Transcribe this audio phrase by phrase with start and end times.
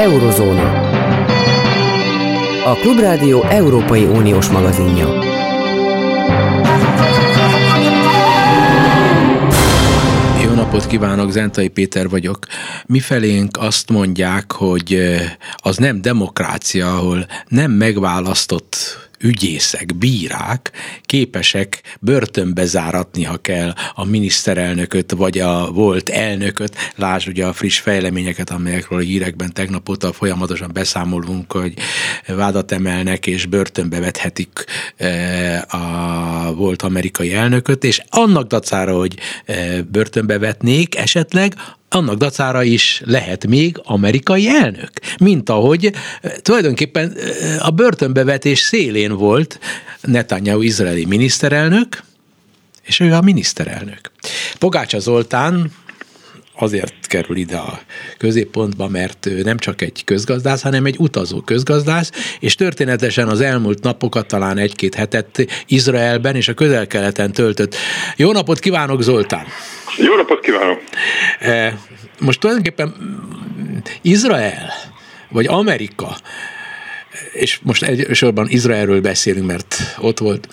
[0.00, 0.88] Eurozóna.
[2.64, 5.06] A Klubrádió Európai Uniós magazinja.
[10.42, 12.38] Jó napot kívánok, Zentai Péter vagyok.
[12.86, 20.70] Mifelénk azt mondják, hogy eh, az nem demokrácia, ahol nem megválasztott ügyészek, bírák
[21.02, 26.76] képesek börtönbe záratni, ha kell a miniszterelnököt, vagy a volt elnököt.
[26.96, 31.74] Lásd ugye a friss fejleményeket, amelyekről a hírekben tegnap óta folyamatosan beszámolunk, hogy
[32.26, 34.64] vádat emelnek és börtönbe vethetik
[34.96, 41.54] e, a volt amerikai elnököt, és annak dacára, hogy e, börtönbe vetnék esetleg,
[41.90, 44.90] annak dacára is lehet még amerikai elnök.
[45.20, 49.58] Mint ahogy eh, tulajdonképpen eh, a börtönbevetés szélén volt
[50.00, 52.02] Netanyahu izraeli miniszterelnök,
[52.82, 54.10] és ő a miniszterelnök.
[54.58, 55.72] Pogácsa Zoltán
[56.62, 57.80] azért kerül ide a
[58.18, 63.82] középpontba, mert ő nem csak egy közgazdász, hanem egy utazó közgazdász, és történetesen az elmúlt
[63.82, 67.76] napokat, talán egy-két hetet Izraelben és a közel-keleten töltött.
[68.16, 69.44] Jó napot kívánok, Zoltán!
[69.98, 70.82] Jó napot kívánok!
[71.38, 71.78] E,
[72.18, 72.94] most tulajdonképpen
[74.02, 74.72] Izrael,
[75.28, 76.16] vagy Amerika,
[77.32, 80.48] és most elsősorban Izraelről beszélünk, mert ott volt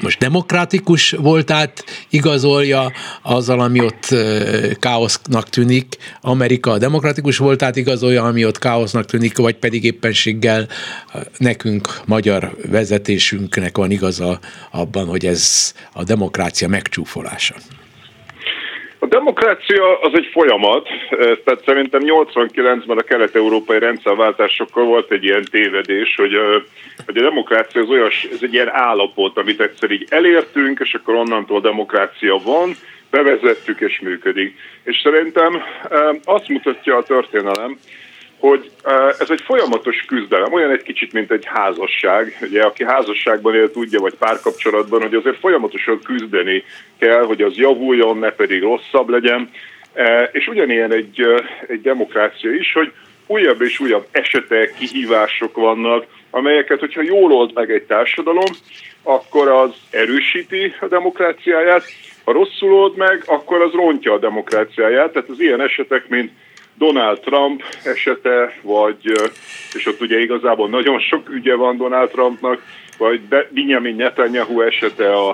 [0.00, 2.92] most demokratikus voltát igazolja
[3.22, 4.14] azzal, ami ott
[4.78, 10.68] káosznak tűnik, Amerika a demokratikus voltát igazolja, ami ott káosznak tűnik, vagy pedig éppenséggel
[11.36, 14.38] nekünk, magyar vezetésünknek van igaza
[14.70, 17.54] abban, hogy ez a demokrácia megcsúfolása.
[19.02, 20.88] A demokrácia az egy folyamat,
[21.44, 26.32] tehát szerintem 89-ben a kelet-európai rendszerváltásokkal volt egy ilyen tévedés, hogy
[27.06, 31.14] hogy a demokrácia az olyan, ez egy ilyen állapot, amit egyszer így elértünk, és akkor
[31.14, 32.74] onnantól demokrácia van,
[33.10, 34.54] bevezettük és működik.
[34.84, 35.62] És szerintem
[36.24, 37.78] azt mutatja a történelem,
[38.42, 38.70] hogy
[39.18, 42.38] ez egy folyamatos küzdelem, olyan egy kicsit, mint egy házasság.
[42.40, 46.64] Ugye, aki házasságban él, tudja, vagy párkapcsolatban, hogy azért folyamatosan küzdeni
[46.98, 49.50] kell, hogy az javuljon, ne pedig rosszabb legyen.
[50.32, 51.22] És ugyanilyen egy,
[51.66, 52.92] egy demokrácia is, hogy
[53.26, 58.52] újabb és újabb esetek, kihívások vannak, amelyeket, hogyha jól old meg egy társadalom,
[59.02, 61.84] akkor az erősíti a demokráciáját,
[62.24, 65.12] ha rosszul old meg, akkor az rontja a demokráciáját.
[65.12, 66.30] Tehát az ilyen esetek, mint
[66.78, 69.12] Donald Trump esete, vagy,
[69.72, 72.62] és ott ugye igazából nagyon sok ügye van Donald Trumpnak,
[72.98, 75.28] vagy Benjamin Netanyahu esete a,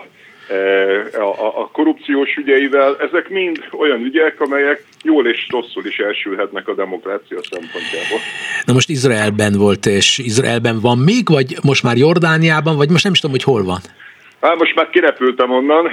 [1.18, 6.74] a, a korrupciós ügyeivel, ezek mind olyan ügyek, amelyek jól és rosszul is elsülhetnek a
[6.74, 8.18] demokrácia szempontjából.
[8.64, 13.12] Na most Izraelben volt, és Izraelben van még, vagy most már Jordániában, vagy most nem
[13.12, 13.80] is tudom, hogy hol van?
[14.40, 15.86] Hát most már kirepültem onnan.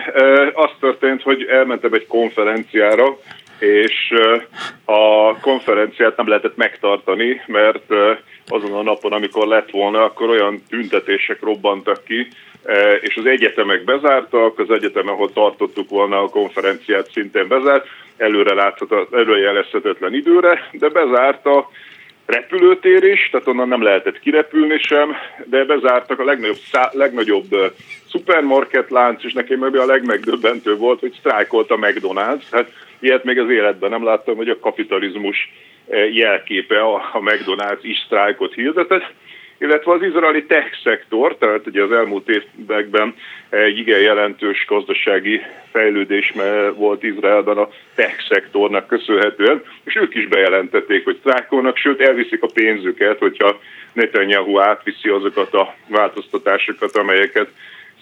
[0.53, 3.17] Az történt, hogy elmentem egy konferenciára,
[3.59, 4.13] és
[4.85, 7.93] a konferenciát nem lehetett megtartani, mert
[8.47, 12.27] azon a napon, amikor lett volna, akkor olyan tüntetések robbantak ki,
[13.01, 17.87] és az egyetemek bezártak, az egyetem, ahol tartottuk volna a konferenciát, szintén bezárt,
[18.17, 18.73] előre,
[19.11, 21.69] előrejelezhetetlen időre, de bezárt a
[22.25, 25.15] repülőtér is, tehát onnan nem lehetett kirepülni sem,
[25.45, 27.73] de bezártak a legnagyobb, szá- legnagyobb
[28.09, 32.43] szupermarket lánc, és nekem meg a legmegdöbbentő volt, hogy sztrájkolt a McDonald's.
[32.51, 35.51] Hát ilyet még az életben nem láttam, hogy a kapitalizmus
[36.11, 39.13] jelképe a, a McDonald's is sztrájkot hirdetett
[39.57, 43.16] illetve az izraeli tech szektor, tehát ugye az elmúlt években
[43.50, 45.41] egy igen jelentős gazdasági
[45.72, 46.34] fejlődés
[46.75, 52.51] volt Izraelben a tech szektornak köszönhetően, és ők is bejelentették, hogy sztrájkolnak, sőt elviszik a
[52.53, 53.59] pénzüket, hogyha
[53.94, 57.47] Netanyahu átviszi azokat a változtatásokat, amelyeket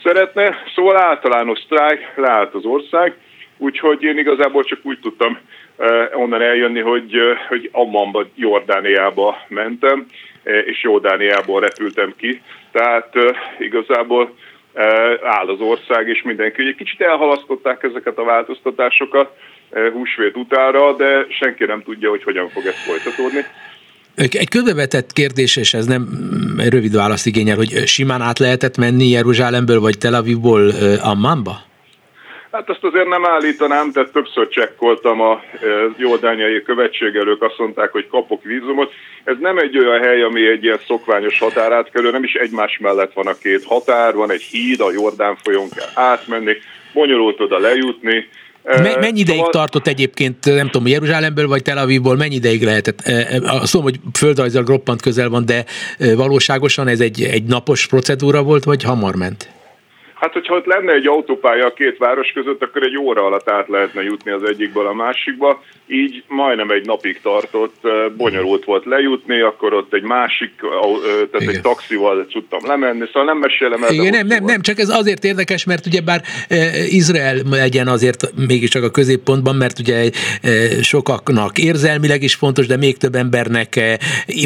[0.03, 0.63] szeretne.
[0.75, 3.15] Szóval általános sztrájk, leállt az ország,
[3.63, 5.37] úgyhogy én igazából csak úgy tudtam
[5.77, 10.05] eh, onnan eljönni, hogy, eh, hogy Ammanba, Jordániába mentem,
[10.43, 12.41] Eh, és Jordániából repültem ki.
[12.71, 13.23] Tehát eh,
[13.59, 14.35] igazából
[15.23, 16.61] áll az ország, és mindenki.
[16.67, 19.29] Egy kicsit elhalasztották ezeket a változtatásokat
[19.93, 23.45] húsvét utára, de senki nem tudja, hogy hogyan fog ez folytatódni.
[24.15, 26.07] Egy közbevetett kérdés, és ez nem
[26.69, 30.71] rövid választ igényel, hogy simán át lehetett menni Jeruzsálemből vagy Tel Avivból
[31.01, 31.72] Ammanba?
[32.53, 35.41] Hát azt azért nem állítanám, tehát többször csekkoltam a
[35.97, 38.91] jordániai követségelők, azt mondták, hogy kapok vízumot.
[39.23, 43.27] Ez nem egy olyan hely, ami egy ilyen szokványos határátkelő, nem is egymás mellett van
[43.27, 46.53] a két határ, van egy híd, a Jordán folyón kell átmenni,
[46.93, 48.27] bonyolult oda lejutni.
[48.63, 49.51] Mennyi ideig szóval...
[49.51, 52.99] tartott egyébként, nem tudom, Jeruzsálemből vagy Tel Avivból, mennyi ideig lehetett?
[53.45, 55.65] Azt mondom, hogy földrajzal roppant közel van, de
[56.15, 59.62] valóságosan ez egy, egy napos procedúra volt, vagy hamar ment?
[60.23, 63.67] Hát, hogyha ott lenne egy autópálya a két város között, akkor egy óra alatt át
[63.67, 65.63] lehetne jutni az egyikből a másikba.
[65.87, 67.87] Így majdnem egy napig tartott,
[68.17, 70.51] bonyolult volt lejutni, akkor ott egy másik,
[71.31, 71.55] tehát Igen.
[71.55, 73.93] egy taxival tudtam lemenni, szóval nem mesélem el.
[73.93, 76.21] Igen, nem, nem, nem, csak ez azért érdekes, mert ugye bár
[76.89, 80.09] Izrael legyen azért mégiscsak a középpontban, mert ugye
[80.81, 83.99] sokaknak érzelmileg is fontos, de még több embernek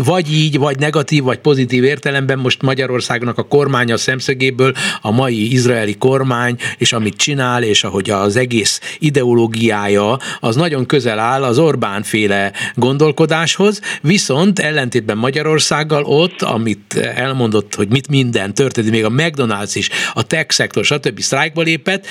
[0.05, 5.97] vagy így, vagy negatív, vagy pozitív értelemben most Magyarországnak a kormánya szemszögéből a mai izraeli
[5.97, 12.03] kormány, és amit csinál, és ahogy az egész ideológiája, az nagyon közel áll az Orbán
[12.03, 19.71] féle gondolkodáshoz, viszont ellentétben Magyarországgal ott, amit elmondott, hogy mit minden történik, még a McDonald's
[19.73, 21.19] is, a tech szektor, stb.
[21.19, 22.05] sztrájkba lépett,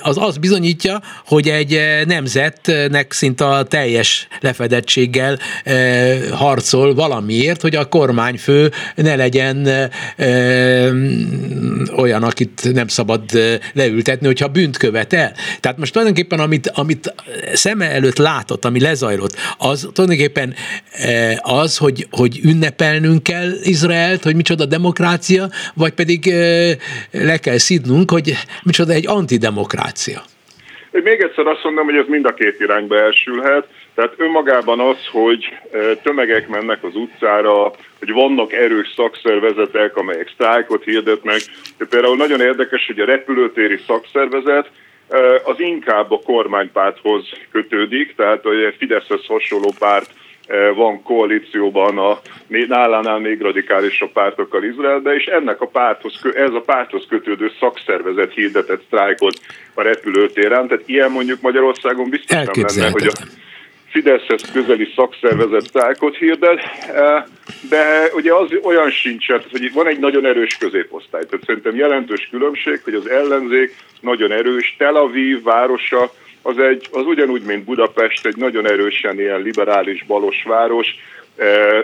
[0.00, 5.38] az azt bizonyítja, hogy egy nemzetnek szinte a teljes lefedettséggel
[6.32, 9.90] harcol valamiért, hogy a kormányfő ne legyen
[11.96, 13.22] olyan, akit nem szabad
[13.72, 15.32] leültetni, hogyha bűnt követ el.
[15.60, 17.14] Tehát most tulajdonképpen, amit, amit
[17.52, 20.54] szeme előtt látott, ami lezajlott, az tulajdonképpen
[21.40, 26.34] az, hogy, hogy ünnepelnünk kell Izraelt, hogy micsoda demokrácia, vagy pedig
[27.10, 30.22] le kell szidnunk, hogy micsoda egy antidemokrácia.
[30.90, 33.66] Még egyszer azt mondom, hogy ez mind a két irányba elsülhet.
[33.96, 35.58] Tehát önmagában az, hogy
[36.02, 41.40] tömegek mennek az utcára, hogy vannak erős szakszervezetek, amelyek sztrájkot hirdetnek.
[41.88, 44.70] Például nagyon érdekes, hogy a repülőtéri szakszervezet
[45.44, 50.10] az inkább a kormánypárthoz kötődik, tehát a Fideszhez hasonló párt
[50.74, 57.04] van koalícióban a nálánál még radikálisabb pártokkal Izraelbe, és ennek a párthoz, ez a párthoz
[57.08, 59.40] kötődő szakszervezet hirdetett sztrájkot
[59.74, 63.12] a repülőtéren, tehát ilyen mondjuk Magyarországon biztos nem lenne, hogy a
[63.96, 66.60] Fideszhez közeli szakszervezet sztrájkot hirdet,
[67.68, 72.80] de ugye az olyan sincsen, hogy van egy nagyon erős középosztály, tehát szerintem jelentős különbség,
[72.84, 76.12] hogy az ellenzék nagyon erős, Tel Aviv városa,
[76.42, 80.86] az, egy, az ugyanúgy, mint Budapest, egy nagyon erősen ilyen liberális balos város,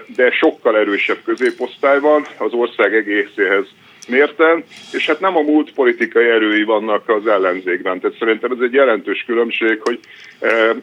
[0.06, 2.26] de sokkal erősebb középosztály van.
[2.38, 3.66] Az ország egészéhez
[4.08, 8.00] mérten, és hát nem a múlt politikai erői vannak az ellenzékben.
[8.00, 9.98] Tehát szerintem ez egy jelentős különbség, hogy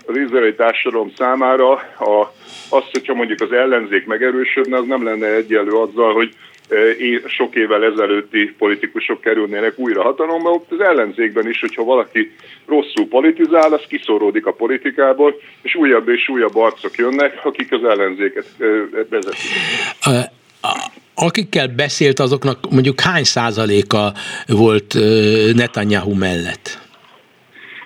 [0.05, 2.33] az izraeli társadalom számára a,
[2.69, 6.35] az, hogyha mondjuk az ellenzék megerősödne, az nem lenne egyenlő azzal, hogy
[7.25, 12.31] sok évvel ezelőtti politikusok kerülnének újra hatalomba, ott az ellenzékben is, hogyha valaki
[12.67, 18.45] rosszul politizál, az kiszóródik a politikából, és újabb és újabb arcok jönnek, akik az ellenzéket
[19.09, 19.51] vezetik.
[21.21, 24.13] Akikkel beszélt, azoknak mondjuk hány százaléka
[24.47, 24.95] volt
[25.53, 26.87] Netanyahu mellett?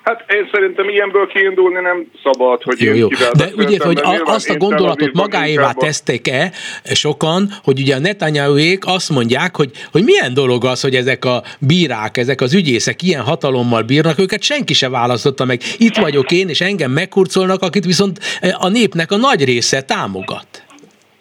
[0.04, 3.08] Hát én szerintem ilyenből kiindulni nem szabad, hogy jó, jó.
[3.34, 6.52] De ugye, hogy a, azt a gondolatot magáévá tesztek-e
[6.84, 11.44] sokan, hogy ugye a Netanyahuék azt mondják, hogy, hogy milyen dolog az, hogy ezek a
[11.60, 15.62] bírák, ezek az ügyészek ilyen hatalommal bírnak, őket senki se választotta meg.
[15.78, 18.20] Itt vagyok én, és engem megkurcolnak, akit viszont
[18.58, 20.64] a népnek a nagy része támogat.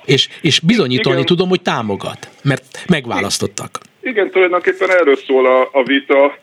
[0.04, 1.26] És, és bizonyítani Igen.
[1.26, 3.80] tudom, hogy támogat, mert megválasztottak.
[4.02, 6.38] Igen, tulajdonképpen erről szól a, a vita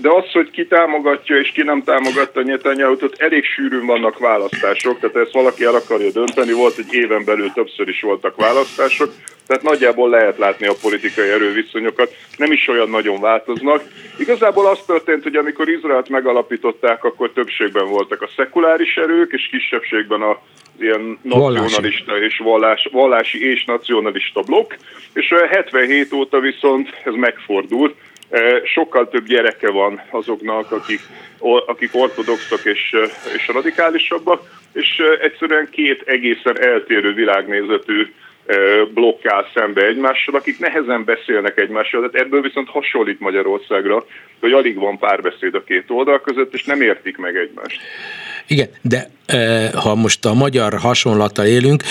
[0.00, 5.00] de az, hogy ki támogatja és ki nem támogatta netanyahu ott elég sűrűn vannak választások,
[5.00, 9.12] tehát ezt valaki el akarja dönteni, volt egy éven belül többször is voltak választások,
[9.46, 13.82] tehát nagyjából lehet látni a politikai erőviszonyokat, nem is olyan nagyon változnak.
[14.18, 20.22] Igazából az történt, hogy amikor Izraelt megalapították, akkor többségben voltak a szekuláris erők, és kisebbségben
[20.22, 20.40] a
[20.80, 24.72] ilyen nacionalista és vallás, vallási és nacionalista blokk,
[25.12, 27.94] és 77 óta viszont ez megfordult,
[28.64, 31.00] Sokkal több gyereke van azoknak, akik,
[31.66, 32.96] akik ortodoxok és,
[33.36, 38.12] és radikálisabbak, és egyszerűen két egészen eltérő világnézetű
[38.94, 44.04] blokkál szembe egymással, akik nehezen beszélnek egymással, tehát ebből viszont hasonlít Magyarországra,
[44.40, 47.80] hogy alig van párbeszéd a két oldal között, és nem értik meg egymást.
[48.50, 49.10] Igen, de
[49.74, 51.82] ha most a magyar hasonlattal élünk,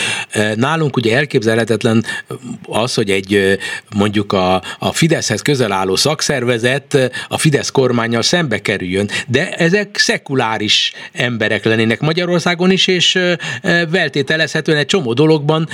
[0.55, 2.05] nálunk ugye elképzelhetetlen
[2.67, 3.57] az, hogy egy
[3.95, 10.93] mondjuk a, a Fideszhez közel álló szakszervezet a Fidesz kormányjal szembe kerüljön, de ezek szekuláris
[11.11, 13.19] emberek lennének Magyarországon is, és
[13.91, 15.69] feltételezhetően egy csomó dologban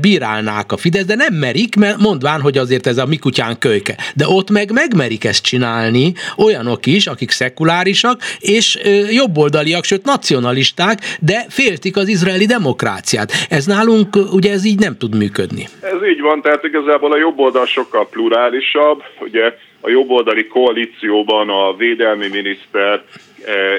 [0.00, 3.96] bírálnák a Fidesz, de nem merik, mert mondván, hogy azért ez a mi kutyán kölyke.
[4.14, 8.78] De ott meg megmerik ezt csinálni olyanok is, akik szekulárisak, és
[9.10, 13.30] jobboldaliak, sőt nacionalisták, de féltik az izraeli demokráciát.
[13.48, 15.64] Ez nálunk ugye ez így nem tud működni.
[15.80, 19.44] Ez így van, tehát igazából a jobb oldal sokkal plurálisabb, ugye
[19.80, 23.02] a jobboldali koalícióban a védelmi miniszter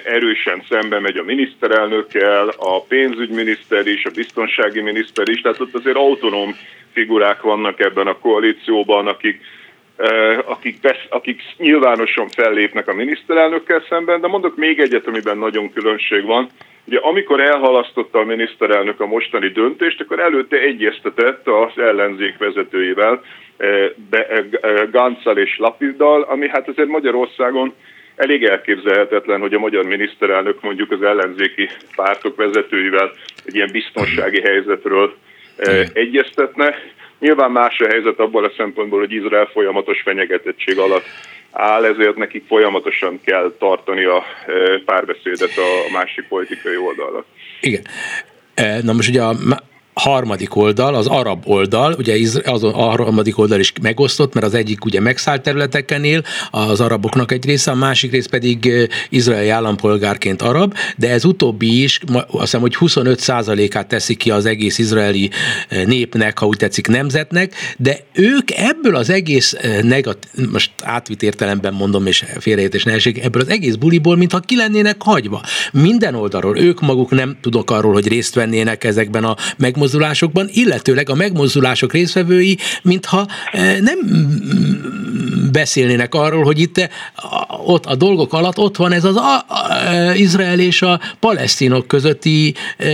[0.06, 5.96] erősen szembe megy a miniszterelnökkel, a pénzügyminiszter is, a biztonsági miniszter is, tehát ott azért
[5.96, 6.56] autonóm
[6.94, 9.42] figurák vannak ebben a koalícióban, akik
[10.46, 16.26] akik, besz, akik nyilvánosan fellépnek a miniszterelnökkel szemben, de mondok még egyet, amiben nagyon különbség
[16.26, 16.50] van.
[16.86, 23.22] Ugye amikor elhalasztotta a miniszterelnök a mostani döntést, akkor előtte egyeztetett az ellenzék vezetőivel,
[24.92, 27.74] Ganszal és Lapiddal, ami hát azért Magyarországon
[28.16, 33.12] elég elképzelhetetlen, hogy a magyar miniszterelnök mondjuk az ellenzéki pártok vezetőivel
[33.46, 35.14] egy ilyen biztonsági helyzetről
[35.94, 36.76] egyeztetne.
[37.22, 41.06] Nyilván más a helyzet abban a szempontból, hogy Izrael folyamatos fenyegetettség alatt
[41.52, 44.24] áll, ezért nekik folyamatosan kell tartani a
[44.86, 47.26] párbeszédet a másik politikai oldalra.
[47.62, 47.82] Igen.
[48.84, 49.36] Na most ugye a
[49.94, 54.86] harmadik oldal, az arab oldal, ugye az a harmadik oldal is megosztott, mert az egyik
[54.86, 60.74] ugye megszállt területeken él, az araboknak egy része, a másik rész pedig izraeli állampolgárként arab,
[60.98, 65.30] de ez utóbbi is, azt hiszem, hogy 25%-át teszi ki az egész izraeli
[65.86, 72.06] népnek, ha úgy tetszik, nemzetnek, de ők ebből az egész negatív, most átvitt értelemben mondom,
[72.06, 75.42] és félreértés nehézség, ebből az egész buliból, mintha ki lennének hagyva.
[75.72, 81.10] Minden oldalról, ők maguk nem tudok arról, hogy részt vennének ezekben a meg megmozdulásokban, illetőleg
[81.10, 84.00] a megmozdulások részvevői, mintha eh, nem
[85.52, 86.90] beszélnének arról, hogy itt eh,
[87.66, 91.88] ott a dolgok alatt ott van ez az a, a, a, Izrael és a palesztinok
[91.88, 92.88] közötti e,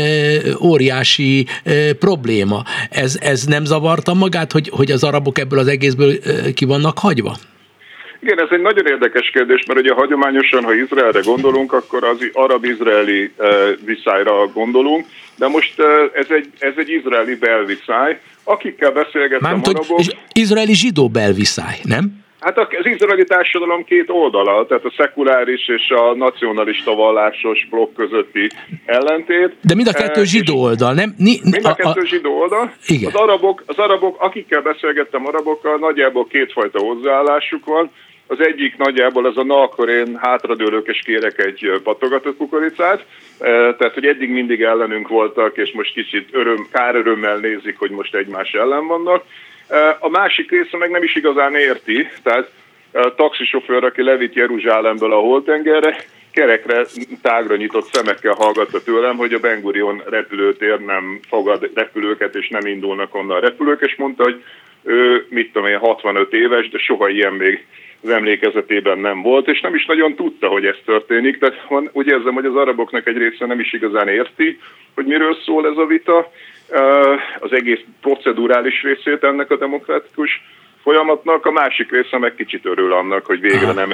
[0.59, 2.63] óriási e, probléma.
[2.89, 6.99] Ez, ez nem zavarta magát, hogy, hogy az arabok ebből az egészből e, ki vannak
[6.99, 7.37] hagyva?
[8.19, 13.31] Igen, ez egy nagyon érdekes kérdés, mert ugye hagyományosan, ha Izraelre gondolunk, akkor az arab-izraeli
[13.85, 15.05] viszályra gondolunk,
[15.35, 15.81] de most
[16.13, 18.19] ez egy, ez egy izraeli belviszály.
[18.43, 19.99] Akikkel beszélgettem Mármint, arabok...
[20.33, 22.25] izraeli zsidó belviszály, nem?
[22.39, 28.49] Hát az izraeli társadalom két oldala, tehát a szekuláris és a nacionalista vallásos blokk közötti
[28.85, 29.55] ellentét.
[29.61, 31.13] De mind a kettő zsidó oldal, nem?
[31.17, 32.73] Ni, mind a kettő a, zsidó oldal.
[32.87, 33.11] Igen.
[33.13, 37.91] Az, arabok, az arabok, akikkel beszélgettem arabokkal, nagyjából kétfajta hozzáállásuk van.
[38.27, 43.05] Az egyik nagyjából az a na, akkor én hátradőlök és kérek egy patogatott kukoricát.
[43.77, 48.51] Tehát, hogy eddig mindig ellenünk voltak, és most kicsit öröm, kárörömmel nézik, hogy most egymás
[48.51, 49.23] ellen vannak.
[49.99, 52.51] A másik része meg nem is igazán érti, tehát
[52.91, 55.97] a taxisofőr, aki levitt Jeruzsálemből a Holtengerre,
[56.31, 56.85] kerekre,
[57.21, 62.65] tágra nyitott szemekkel hallgatta tőlem, hogy a Ben Gurion repülőtér nem fogad repülőket, és nem
[62.65, 64.43] indulnak onnan repülők, és mondta, hogy
[64.83, 67.65] ő, mit tudom én, 65 éves, de soha ilyen még
[68.03, 71.37] az emlékezetében nem volt, és nem is nagyon tudta, hogy ez történik.
[71.37, 74.59] Tehát úgy érzem, hogy az araboknak egy része nem is igazán érti,
[74.95, 76.31] hogy miről szól ez a vita,
[77.39, 80.41] az egész procedurális részét ennek a demokratikus
[80.87, 83.93] folyamatnak, a másik része meg kicsit örül annak, hogy végre nem,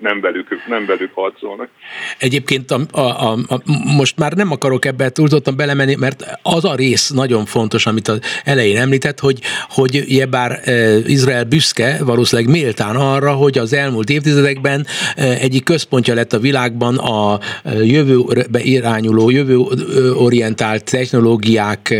[0.00, 1.68] nem, velük, nem velük harcolnak.
[2.18, 3.60] Egyébként a, a, a, a,
[3.96, 8.20] most már nem akarok ebbe túlzottan belemenni, mert az a rész nagyon fontos, amit az
[8.44, 14.10] elején említett, hogy, hogy ugye bár e, Izrael büszke, valószínűleg méltán arra, hogy az elmúlt
[14.10, 14.86] évtizedekben
[15.16, 17.38] egyik központja lett a világban a
[17.82, 21.94] jövőbe irányuló, jövőorientált technológiák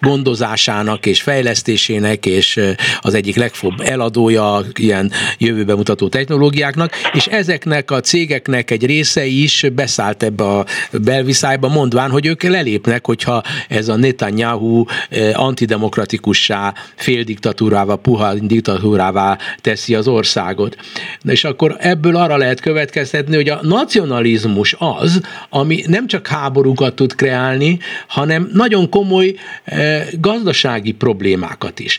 [0.00, 2.60] gondozásának és fejlesztésének, és
[3.00, 9.66] az egyik legfőbb eladója ilyen jövőbe mutató technológiáknak, és ezeknek a cégeknek egy része is
[9.72, 17.94] beszállt ebbe a belviszályba, mondván, hogy ők lelépnek, hogyha ez a Netanyahu eh, antidemokratikussá, féldiktatúrává,
[17.94, 20.76] puha diktatúrává teszi az országot.
[21.24, 27.14] És akkor ebből arra lehet következtetni, hogy a nacionalizmus az, ami nem csak háborúkat tud
[27.14, 27.78] kreálni,
[28.08, 31.98] hanem nagyon komoly eh, gazdasági problémákat is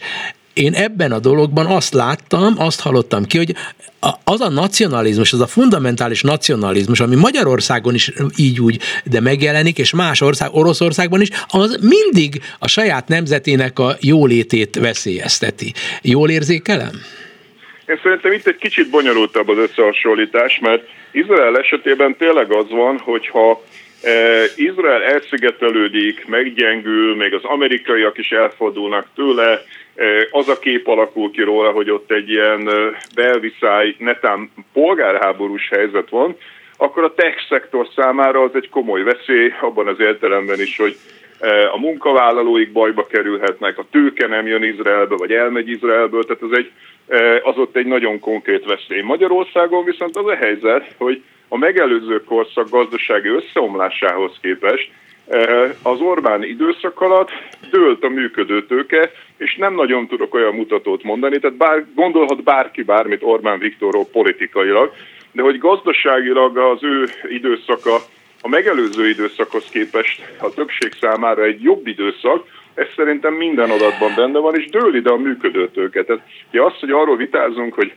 [0.54, 3.56] én ebben a dologban azt láttam, azt hallottam ki, hogy
[4.24, 9.94] az a nacionalizmus, az a fundamentális nacionalizmus, ami Magyarországon is így úgy, de megjelenik, és
[9.94, 15.74] más ország, Oroszországban is, az mindig a saját nemzetének a jólétét veszélyezteti.
[16.02, 16.92] Jól érzékelem?
[17.86, 23.64] Én szerintem itt egy kicsit bonyolultabb az összehasonlítás, mert Izrael esetében tényleg az van, hogyha
[24.02, 29.64] eh, Izrael elszigetelődik, meggyengül, még az amerikaiak is elfordulnak tőle,
[30.32, 32.70] az a kép alakul ki róla, hogy ott egy ilyen
[33.16, 36.36] belviszály, netán polgárháborús helyzet van,
[36.78, 40.98] akkor a tech szektor számára az egy komoly veszély, abban az értelemben is, hogy
[41.72, 46.72] a munkavállalóik bajba kerülhetnek, a tőke nem jön Izraelbe, vagy elmegy Izraelből, tehát az, egy,
[47.44, 49.02] az ott egy nagyon konkrét veszély.
[49.02, 54.92] Magyarországon viszont az a helyzet, hogy a megelőző korszak gazdasági összeomlásához képest
[55.84, 57.30] az Orbán időszak alatt
[57.72, 62.84] dőlt a működő tőke, és nem nagyon tudok olyan mutatót mondani, tehát bár, gondolhat bárki
[62.84, 64.94] bármit Orbán Viktorról politikailag,
[65.32, 67.96] de hogy gazdaságilag az ő időszaka
[68.42, 74.40] a megelőző időszakhoz képest a többség számára egy jobb időszak, Ez szerintem minden adatban benne
[74.40, 76.06] van, és dől ide a működőtőket.
[76.06, 77.94] Tehát ugye az, hogy arról vitázunk, hogy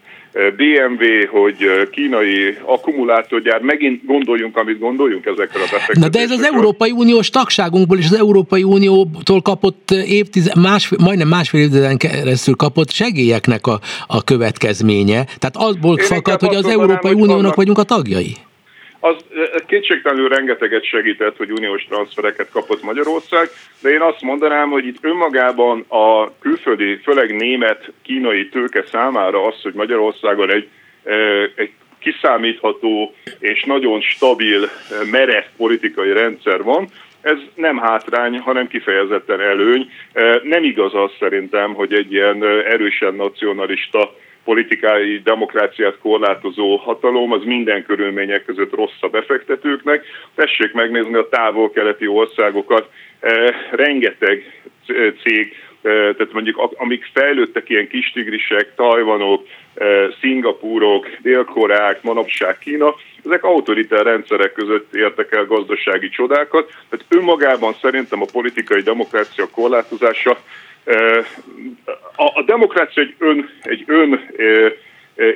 [0.56, 1.56] BMW, hogy
[1.90, 6.02] kínai akkumulátorgyár, megint gondoljunk, amit gondoljunk ezekre a befektetésekről.
[6.02, 11.28] Na de ez az Európai Uniós tagságunkból és az Európai Uniótól kapott évtiz, másfél, majdnem
[11.28, 15.24] másfél évtizeden keresztül kapott segélyeknek a, a következménye.
[15.24, 17.54] Tehát azból Én fakad, hogy az Európai Uniónak vannak...
[17.54, 18.36] vagyunk a tagjai
[19.04, 19.16] az
[19.66, 23.48] kétségtelenül rengeteget segített, hogy uniós transfereket kapott Magyarország,
[23.82, 29.62] de én azt mondanám, hogy itt önmagában a külföldi, főleg német, kínai tőke számára az,
[29.62, 30.68] hogy Magyarországon egy,
[31.54, 34.68] egy kiszámítható és nagyon stabil,
[35.10, 36.88] merev politikai rendszer van,
[37.20, 39.90] ez nem hátrány, hanem kifejezetten előny.
[40.42, 44.14] Nem igaz az szerintem, hogy egy ilyen erősen nacionalista
[44.44, 50.04] politikai demokráciát korlátozó hatalom, az minden körülmények között rossz a befektetőknek.
[50.34, 54.62] Tessék megnézni a távol-keleti országokat, eh, rengeteg
[55.22, 59.46] cég, eh, tehát mondjuk amik fejlődtek ilyen kis tigrisek, tajvanok,
[60.20, 66.66] szingapúrok, dél-koreák, manapság Kína, ezek autoritár rendszerek között értek el gazdasági csodákat.
[66.66, 70.38] Tehát önmagában szerintem a politikai demokrácia korlátozása
[72.16, 74.20] a, a demokrácia egy ön, egy ön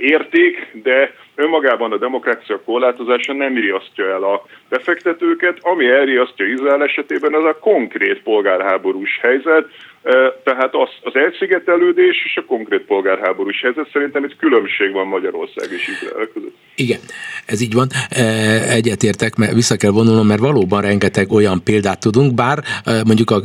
[0.01, 7.35] érték, de önmagában a demokrácia korlátozása nem riasztja el a befektetőket, ami elriasztja Izrael esetében
[7.35, 9.67] az a konkrét polgárháborús helyzet,
[10.45, 15.89] tehát az, az elszigetelődés és a konkrét polgárháborús helyzet szerintem itt különbség van Magyarország és
[15.89, 16.57] Izrael között.
[16.75, 16.99] Igen,
[17.47, 17.89] ez így van.
[18.69, 22.59] Egyetértek, mert vissza kell vonulnom, mert valóban rengeteg olyan példát tudunk, bár
[23.05, 23.41] mondjuk a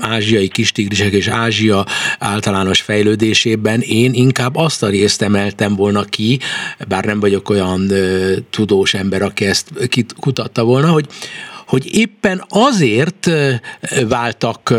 [0.00, 1.84] ázsiai kistigrisek és Ázsia
[2.18, 6.38] általános fejlődésében én inkább azt a részt emeltem volna ki,
[6.88, 7.80] bár nem vagyok olyan
[8.50, 9.70] tudós ember, aki ezt
[10.20, 11.06] kutatta volna, hogy
[11.66, 13.30] hogy éppen azért
[14.08, 14.74] váltak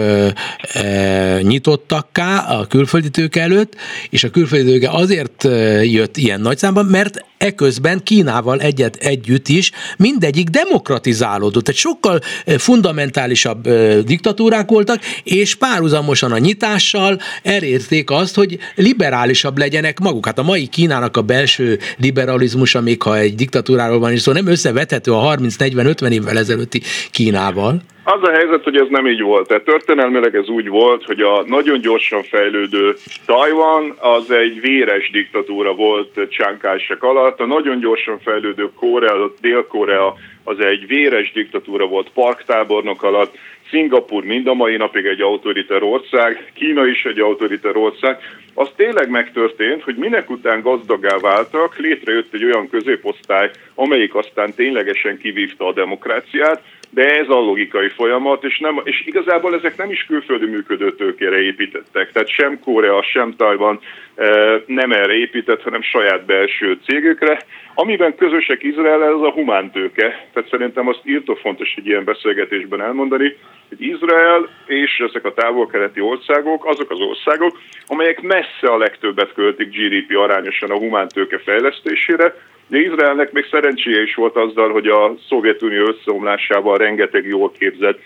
[1.42, 3.76] nyitottakká a külföldi tőke előtt,
[4.10, 5.44] és a külföldi tőke azért
[5.84, 11.64] jött ilyen nagy számban, mert eközben Kínával egyet, együtt is mindegyik demokratizálódott.
[11.64, 13.70] Tehát sokkal fundamentálisabb
[14.04, 20.26] diktatúrák voltak, és párhuzamosan a nyitással elérték azt, hogy liberálisabb legyenek maguk.
[20.26, 24.48] Hát a mai Kínának a belső liberalizmusa, még ha egy diktatúráról van is szó, nem
[24.48, 26.82] összevethető a 30-40-50 évvel ezelőtti
[27.12, 27.82] Kínával.
[28.10, 29.48] Az a helyzet, hogy ez nem így volt.
[29.48, 35.74] Tehát történelmileg ez úgy volt, hogy a nagyon gyorsan fejlődő Tajvan az egy véres diktatúra
[35.74, 43.04] volt Csánkásek alatt, a nagyon gyorsan fejlődő Korea, Dél-Korea az egy véres diktatúra volt parktábornok
[43.04, 43.38] alatt,
[43.70, 48.18] Szingapur mind a mai napig egy autoriter ország, Kína is egy autoriter ország.
[48.54, 55.18] Az tényleg megtörtént, hogy minek után gazdagá váltak, létrejött egy olyan középosztály, amelyik aztán ténylegesen
[55.18, 60.06] kivívta a demokráciát, de ez a logikai folyamat, és, nem, és igazából ezek nem is
[60.06, 63.80] külföldi működő tőkére építettek, tehát sem Korea, sem Tajvan
[64.16, 67.40] eh, nem erre épített, hanem saját belső cégükre,
[67.74, 70.28] amiben közösek Izrael, ez a humántőke.
[70.34, 73.36] Tehát szerintem azt írtó fontos egy ilyen beszélgetésben elmondani,
[73.70, 79.70] hogy Izrael és ezek a távol-keleti országok azok az országok, amelyek messze a legtöbbet költik
[79.70, 82.34] GDP arányosan a humántőke fejlesztésére,
[82.68, 88.00] de Izraelnek még szerencséje is volt azzal, hogy a Szovjetunió összeomlásával rengeteg jól képzett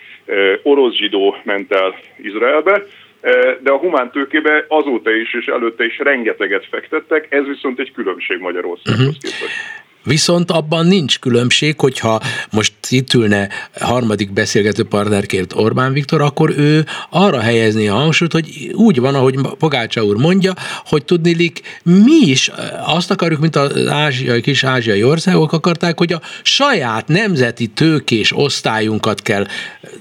[0.64, 2.84] orosz zsidó ment el Izraelbe,
[3.60, 9.06] de a humántőkébe azóta is és előtte is rengeteget fektettek, ez viszont egy különbség Magyarországhoz
[9.06, 9.22] uh-huh.
[9.22, 9.81] képest.
[10.04, 16.86] Viszont abban nincs különbség, hogyha most itt ülne harmadik beszélgető partnerként Orbán Viktor, akkor ő
[17.10, 20.54] arra helyezni a hangsúlyt, hogy úgy van, ahogy Pogácsa úr mondja,
[20.86, 22.52] hogy tudnilik, mi is
[22.86, 29.22] azt akarjuk, mint az ázsiai, kis ázsiai országok akarták, hogy a saját nemzeti tőkés osztályunkat
[29.22, 29.46] kell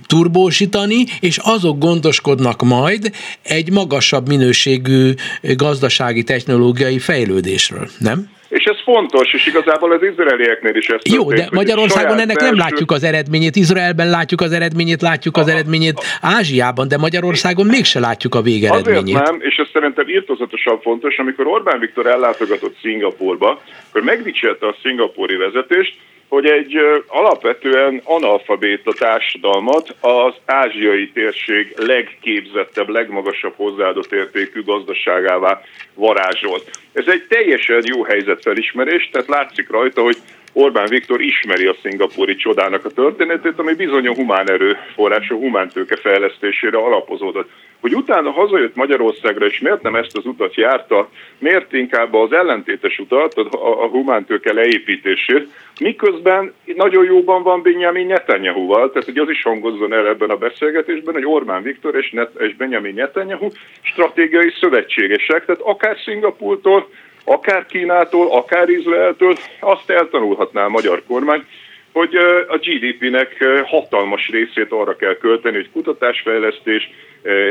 [0.07, 8.39] turbósítani, és azok gondoskodnak majd egy magasabb minőségű gazdasági technológiai fejlődésről, nem?
[8.51, 12.55] És ez fontos, és igazából az izraelieknél is ez Jó, de Magyarországon ennek belső...
[12.55, 16.01] nem látjuk az eredményét, Izraelben látjuk az eredményét, látjuk az eredményét.
[16.21, 19.15] Ázsiában, de Magyarországon mégse látjuk a végeredményét.
[19.15, 24.77] Azért nem, és ez szerintem írtozatosan fontos, amikor Orbán Viktor ellátogatott Szingapurba, akkor megdicsérte a
[24.83, 25.95] szingapúri vezetést,
[26.31, 35.61] hogy egy alapvetően analfabéta társadalmat az ázsiai térség legképzettebb, legmagasabb hozzáadott értékű gazdaságává
[35.95, 36.71] varázsolt.
[36.93, 40.17] Ez egy teljesen jó helyzetfelismerés, tehát látszik rajta, hogy
[40.53, 45.97] Orbán Viktor ismeri a szingapúri csodának a történetét, ami bizony a humán erőforrás, a humántőke
[45.97, 47.51] fejlesztésére alapozódott.
[47.81, 52.99] Hogy utána hazajött Magyarországra, és miért nem ezt az utat járta, miért inkább az ellentétes
[52.99, 55.49] utat, a, a humántőke leépítését,
[55.81, 61.15] miközben nagyon jóban van Benjamin Netanyahu-val, tehát hogy az is hangozzon el ebben a beszélgetésben,
[61.15, 63.49] hogy Orbán Viktor és, Net- és Benjamin Netanyahu
[63.83, 66.89] stratégiai szövetségesek, tehát akár Szingapúrtól,
[67.25, 71.45] akár Kínától, akár Izraeltől, azt eltanulhatná a magyar kormány,
[71.93, 72.15] hogy
[72.49, 76.91] a GDP-nek hatalmas részét arra kell költeni, hogy kutatásfejlesztés,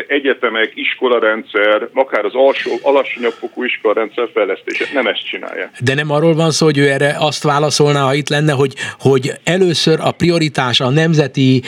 [0.07, 4.85] egyetemek, iskolarendszer, akár az alsó, alacsonyabb fokú iskolarendszer fejlesztése.
[4.93, 5.69] Nem ezt csinálja.
[5.83, 9.31] De nem arról van szó, hogy ő erre azt válaszolná, ha itt lenne, hogy, hogy
[9.43, 11.61] először a prioritás a nemzeti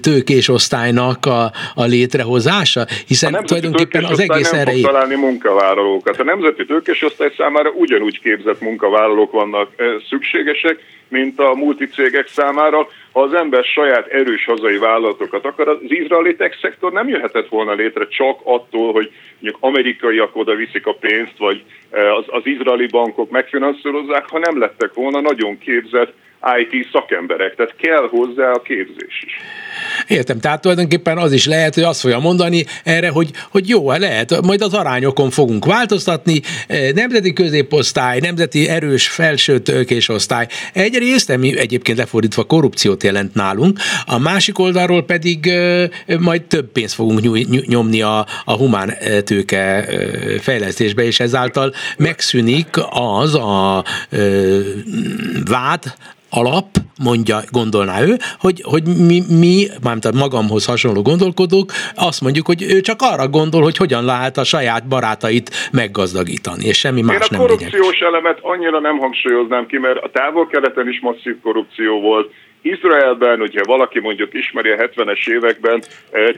[0.00, 4.66] tőkésosztálynak a, a létrehozása, hiszen a tulajdonképpen az egész nem.
[4.66, 6.18] Fog találni munkavállalókat.
[6.18, 9.68] A nemzeti tőkésosztály számára ugyanúgy képzett munkavállalók vannak
[10.08, 10.78] szükségesek,
[11.08, 12.88] mint a multicégek számára.
[13.12, 17.72] Ha az ember saját erős hazai vállalatokat akar, az izraeli tech szektor nem jöhetett volna
[17.72, 22.86] létre csak attól, hogy mondjuk amerikaiak oda viszik a pénzt, vagy eh, az, az izraeli
[22.86, 26.14] bankok megfinanszírozzák, ha nem lettek volna nagyon képzett
[26.58, 29.36] IT szakemberek, tehát kell hozzá a képzés is.
[30.06, 34.00] Értem, tehát tulajdonképpen az is lehet, hogy azt fogja mondani erre, hogy, hogy jó, hát
[34.00, 40.46] lehet, majd az arányokon fogunk változtatni, eh, nemzeti középosztály, nemzeti erős felső tőkésosztály.
[40.72, 46.94] Egyrészt, ami egyébként lefordítva korrupciót jelent nálunk, a másik oldalról pedig eh, majd több pénzt
[46.94, 47.20] fogunk
[47.66, 49.88] nyomni a, a humán eh, tőke
[50.40, 53.84] fejlesztésbe, és ezáltal megszűnik az a
[55.44, 55.94] vád,
[56.34, 56.66] alap,
[56.98, 62.80] mondja, gondolná ő, hogy, hogy mi, mi mármint magamhoz hasonló gondolkodók, azt mondjuk, hogy ő
[62.80, 67.40] csak arra gondol, hogy hogyan lehet a saját barátait meggazdagítani, és semmi más Én a
[67.40, 68.00] korrupciós lényeges.
[68.00, 72.30] elemet annyira nem hangsúlyoznám ki, mert a távol-keleten is masszív korrupció volt,
[72.62, 75.82] Izraelben, hogyha valaki mondjuk ismeri a 70-es években,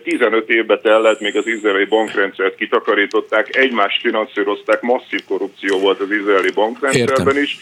[0.04, 6.10] 15 eh, évbe tellett, még az izraeli bankrendszert kitakarították, egymást finanszírozták, masszív korrupció volt az
[6.10, 7.42] izraeli bankrendszerben Értem.
[7.42, 7.58] is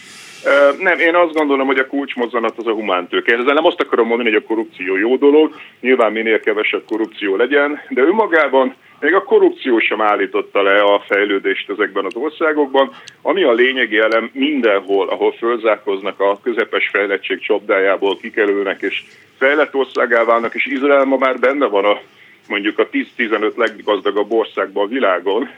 [0.79, 3.33] nem, én azt gondolom, hogy a kulcsmozzanat az a humántőke.
[3.33, 7.79] Ezzel nem azt akarom mondani, hogy a korrupció jó dolog, nyilván minél kevesebb korrupció legyen,
[7.89, 13.53] de önmagában még a korrupció sem állította le a fejlődést ezekben az országokban, ami a
[13.53, 19.03] lényegi elem mindenhol, ahol fölzárkoznak a közepes fejlettség csapdájából, kikerülnek és
[19.37, 21.99] fejlett országá válnak, és Izrael ma már benne van a
[22.47, 25.49] mondjuk a 10-15 leggazdagabb országban a világon.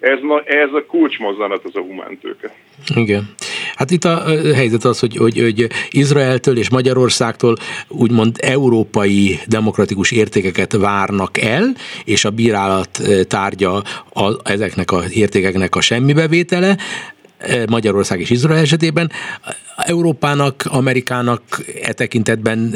[0.00, 2.54] Ez, ez a kulcsmozzanat az a humántőke.
[2.94, 3.34] Igen.
[3.74, 7.56] Hát itt a helyzet az, hogy, hogy, hogy Izraeltől és Magyarországtól
[7.88, 15.80] úgymond európai demokratikus értékeket várnak el, és a bírálat tárgya a, ezeknek a értékeknek a
[15.80, 16.76] semmibevétele,
[17.68, 19.10] Magyarország és Izrael esetében.
[19.76, 21.42] Európának, Amerikának
[21.82, 22.74] e tekintetben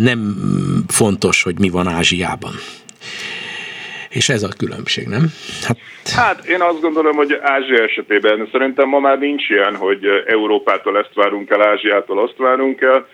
[0.00, 0.36] nem
[0.88, 2.54] fontos, hogy mi van Ázsiában.
[4.14, 5.26] És ez a különbség, nem?
[5.66, 5.78] Hát...
[6.16, 11.14] hát én azt gondolom, hogy Ázsia esetében szerintem ma már nincs ilyen, hogy Európától ezt
[11.14, 13.06] várunk el, Ázsiától azt várunk el.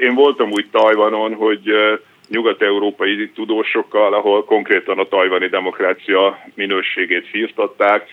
[0.00, 1.60] Én voltam úgy Tajvanon, hogy
[2.28, 8.06] nyugat-európai tudósokkal, ahol konkrétan a tajvani demokrácia minőségét firtatták,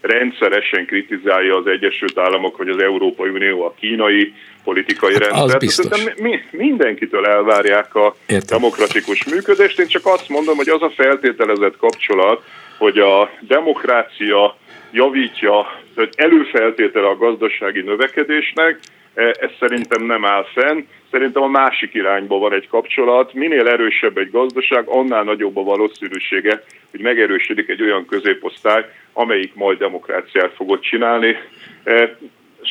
[0.00, 4.32] rendszeresen kritizálja az Egyesült Államok vagy az Európai Unió a kínai
[4.66, 5.58] politikai hát rendszert.
[5.58, 6.04] biztos.
[6.16, 8.58] Mi, mindenkitől elvárják a Értem.
[8.58, 9.78] demokratikus működést.
[9.78, 12.42] Én csak azt mondom, hogy az a feltételezett kapcsolat,
[12.78, 14.56] hogy a demokrácia
[14.92, 18.78] javítja, hogy előfeltétele a gazdasági növekedésnek,
[19.14, 20.84] e, ez szerintem nem áll fenn.
[21.10, 23.32] Szerintem a másik irányba van egy kapcsolat.
[23.32, 29.78] Minél erősebb egy gazdaság, annál nagyobb a valószínűsége, hogy megerősödik egy olyan középosztály, amelyik majd
[29.78, 31.36] demokráciát fogod csinálni.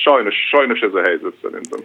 [0.04, 1.80] Sajnos, sajnos ez a helyzet szerintem.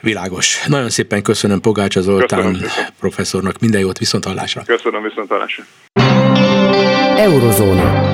[0.00, 0.66] Világos.
[0.66, 2.56] Nagyon szépen köszönöm Pogács Zoltán
[3.00, 3.58] professzornak.
[3.58, 4.62] Minden jót, viszont hallásra.
[4.66, 5.64] Köszönöm, viszont hallásra.
[7.16, 8.10] Eurozóna.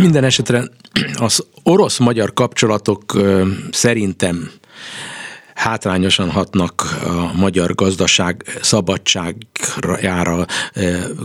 [0.00, 0.62] Minden esetre
[1.18, 3.02] az orosz-magyar kapcsolatok
[3.70, 4.50] szerintem
[5.66, 10.46] hátrányosan hatnak a magyar gazdaság szabadságjára,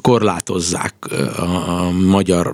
[0.01, 0.95] korlátozzák
[1.37, 2.53] a magyar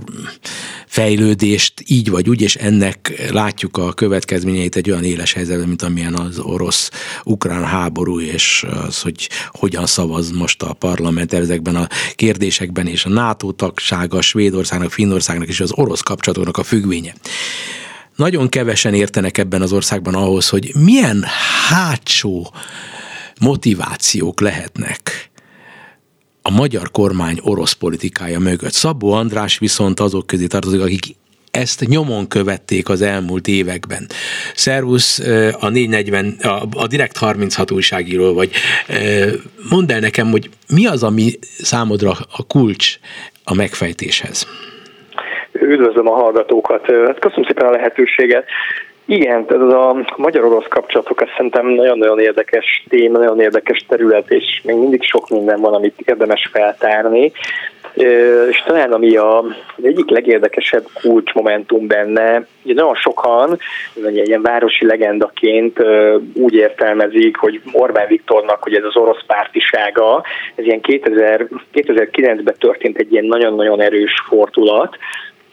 [0.86, 6.14] fejlődést így vagy úgy, és ennek látjuk a következményeit egy olyan éles helyzetben, mint amilyen
[6.14, 13.06] az orosz-ukrán háború, és az, hogy hogyan szavaz most a parlament ezekben a kérdésekben, és
[13.06, 17.14] a NATO tagsága, Svédországnak, Finnországnak és az orosz kapcsolatoknak a függvénye
[18.18, 21.26] nagyon kevesen értenek ebben az országban ahhoz, hogy milyen
[21.70, 22.54] hátsó
[23.40, 25.30] motivációk lehetnek
[26.42, 28.74] a magyar kormány orosz politikája mögött.
[28.74, 31.16] Szabó András viszont azok közé tartozik, akik
[31.52, 34.10] ezt nyomon követték az elmúlt években.
[34.56, 35.20] Szervusz,
[35.60, 38.52] a 440, a, a Direkt 36 újságíró vagy.
[39.70, 43.00] Mondd el nekem, hogy mi az, ami számodra a kulcs
[43.44, 44.48] a megfejtéshez?
[45.62, 46.86] Üdvözlöm a hallgatókat.
[46.86, 48.46] Hát köszönöm szépen a lehetőséget.
[49.10, 54.76] Igen, ez a magyar-orosz kapcsolatok, ez szerintem nagyon-nagyon érdekes téma, nagyon érdekes terület, és még
[54.76, 57.32] mindig sok minden van, amit érdemes feltárni.
[58.50, 59.38] És talán ami a,
[59.78, 63.58] az egyik legérdekesebb kulcsmomentum benne, ugye nagyon sokan,
[64.14, 65.80] ilyen városi legendaként
[66.34, 70.24] úgy értelmezik, hogy Orbán Viktornak, hogy ez az orosz pártisága,
[70.56, 74.98] ez ilyen 2000, 2009-ben történt egy ilyen nagyon-nagyon erős fordulat,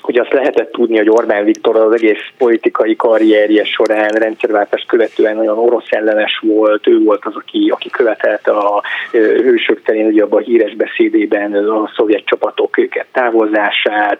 [0.04, 5.58] hogy azt lehetett tudni, hogy Orbán Viktor az egész politikai karrierje során rendszerváltást követően nagyon
[5.58, 10.44] orosz ellenes volt, ő volt az, aki, aki követelte a hősök terén, ugye abban a
[10.44, 14.18] híres beszédében a szovjet csapatok őket távozását,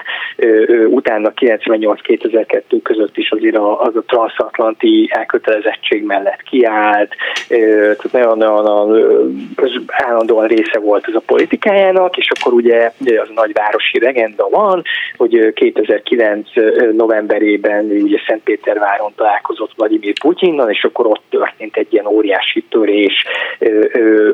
[0.88, 7.14] utána 98-2002 között is azért az a transatlanti elkötelezettség mellett kiállt,
[7.48, 14.48] tehát nagyon-nagyon állandóan része volt ez a politikájának, és akkor ugye az a nagyvárosi legenda
[14.50, 14.82] van,
[15.16, 16.48] hogy 2009
[16.92, 23.24] novemberében ugye Szentpéterváron találkozott Vladimir Putyinnal, és akkor ott történt egy ilyen óriási törés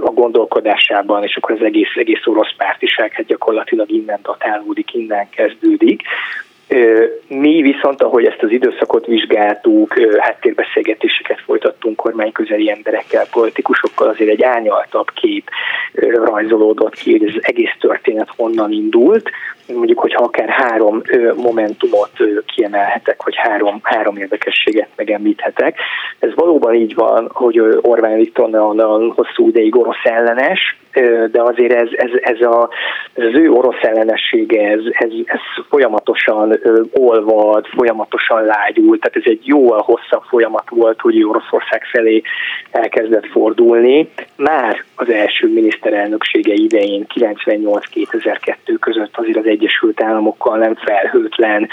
[0.00, 6.02] a gondolkodásában, és akkor az egész, egész orosz pártiság hát gyakorlatilag innen datálódik, innen kezdődik.
[7.28, 15.10] Mi viszont, ahogy ezt az időszakot vizsgáltuk, háttérbeszélgetéseket folytattunk kormányközeli emberekkel, politikusokkal, azért egy árnyaltabb
[15.14, 15.50] kép
[16.24, 19.30] rajzolódott ki, hogy ez egész történet honnan indult.
[19.74, 21.02] Mondjuk, hogyha akár három
[21.36, 22.10] momentumot
[22.54, 25.78] kiemelhetek, vagy három, három érdekességet megemlíthetek.
[26.18, 30.78] Ez valóban így van, hogy Orbán Viktor nagyon hosszú ideig orosz ellenes,
[31.30, 32.68] de azért ez, ez, ez, a,
[33.14, 36.58] ez az ő orosz ellenessége, ez, ez, ez folyamatosan
[36.92, 42.22] olvad, folyamatosan lágyult, tehát ez egy jóval hosszabb folyamat volt, hogy Oroszország felé
[42.70, 44.08] elkezdett fordulni.
[44.36, 51.68] Már az első miniszterelnöksége idején 98-2002 között azért az Egyesült Államokkal nem felhőtlen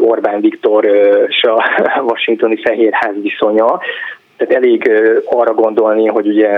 [0.00, 0.84] Orbán Viktor
[1.28, 1.64] és a
[2.10, 3.80] washingtoni fehérház viszonya,
[4.38, 4.90] tehát elég
[5.24, 6.48] arra gondolni, hogy ugye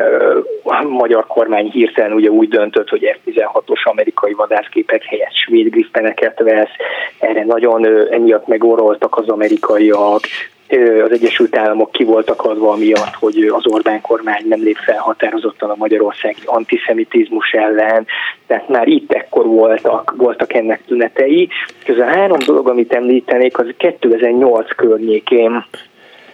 [0.62, 6.70] a magyar kormány hirtelen ugye úgy döntött, hogy F-16-os amerikai vadászgépek helyett svéd grifteneket vesz,
[7.18, 10.20] erre nagyon emiatt megoroltak az amerikaiak,
[11.04, 15.70] az Egyesült Államok ki voltak adva miatt, hogy az Orbán kormány nem lép fel határozottan
[15.70, 18.06] a magyarországi antiszemitizmus ellen,
[18.46, 21.48] tehát már itt ekkor voltak, voltak ennek tünetei.
[21.84, 25.64] Közben a három dolog, amit említenék, az 2008 környékén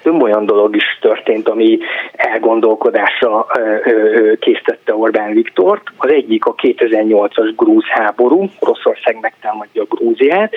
[0.07, 1.79] több olyan dolog is történt, ami
[2.13, 3.47] elgondolkodásra
[4.41, 5.83] készítette Orbán Viktort.
[5.97, 10.53] Az egyik a 2008-as grúz háború, Oroszország megtámadja a Grúziát,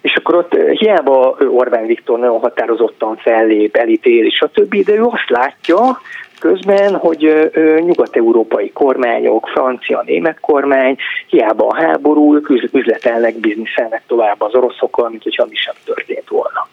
[0.00, 5.02] és akkor ott hiába Orbán Viktor nagyon határozottan fellép, elítél, és a többi, de ő
[5.02, 5.78] azt látja,
[6.38, 10.96] közben, hogy nyugat-európai kormányok, francia, német kormány,
[11.26, 16.68] hiába a háború, ők üzletelnek, bizniszelnek tovább az oroszokkal, mint hogyha mi sem történt volna.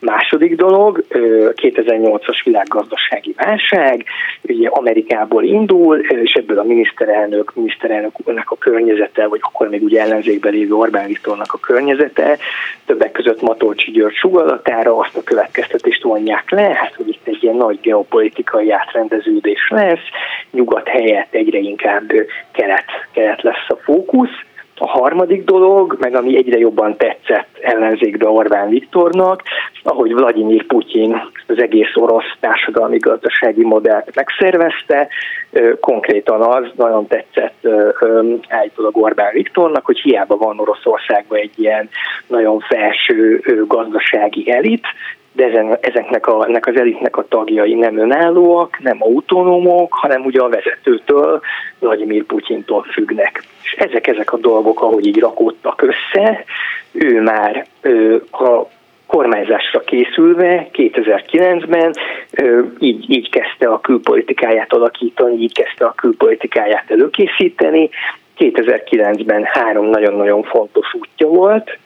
[0.00, 4.04] Második dolog, 2008-as világgazdasági válság,
[4.42, 10.52] ugye Amerikából indul, és ebből a miniszterelnök, miniszterelnöknek a környezete, vagy akkor még ugye ellenzékben
[10.52, 12.38] lévő Orbán Viktornak a környezete,
[12.86, 17.56] többek között Matolcsi György sugallatára azt a következtetést vonják le, hát hogy itt egy ilyen
[17.56, 18.72] nagy geopolitikai
[19.08, 20.04] átrendeződés lesz,
[20.50, 22.12] nyugat helyett egyre inkább
[22.52, 24.46] kelet, kelet lesz a fókusz,
[24.80, 29.42] a harmadik dolog, meg ami egyre jobban tetszett ellenzékbe Orbán Viktornak,
[29.82, 35.08] ahogy Vladimir Putyin az egész orosz társadalmi gazdasági modellt megszervezte,
[35.80, 37.68] konkrétan az nagyon tetszett
[38.48, 41.88] állítólag Orbán Viktornak, hogy hiába van Oroszországban egy ilyen
[42.26, 44.86] nagyon felső gazdasági elit,
[45.38, 50.40] de ezen, ezeknek a, ennek az elitnek a tagjai nem önállóak, nem autonómok, hanem ugye
[50.40, 51.40] a vezetőtől,
[51.78, 53.42] Vladimir Putyintól függnek.
[53.62, 56.44] És ezek, ezek a dolgok, ahogy így rakódtak össze,
[56.92, 57.66] ő már
[58.30, 58.62] a
[59.06, 61.94] kormányzásra készülve 2009-ben
[62.78, 67.88] így, így kezdte a külpolitikáját alakítani, így kezdte a külpolitikáját előkészíteni.
[68.38, 71.78] 2009-ben három nagyon-nagyon fontos útja volt,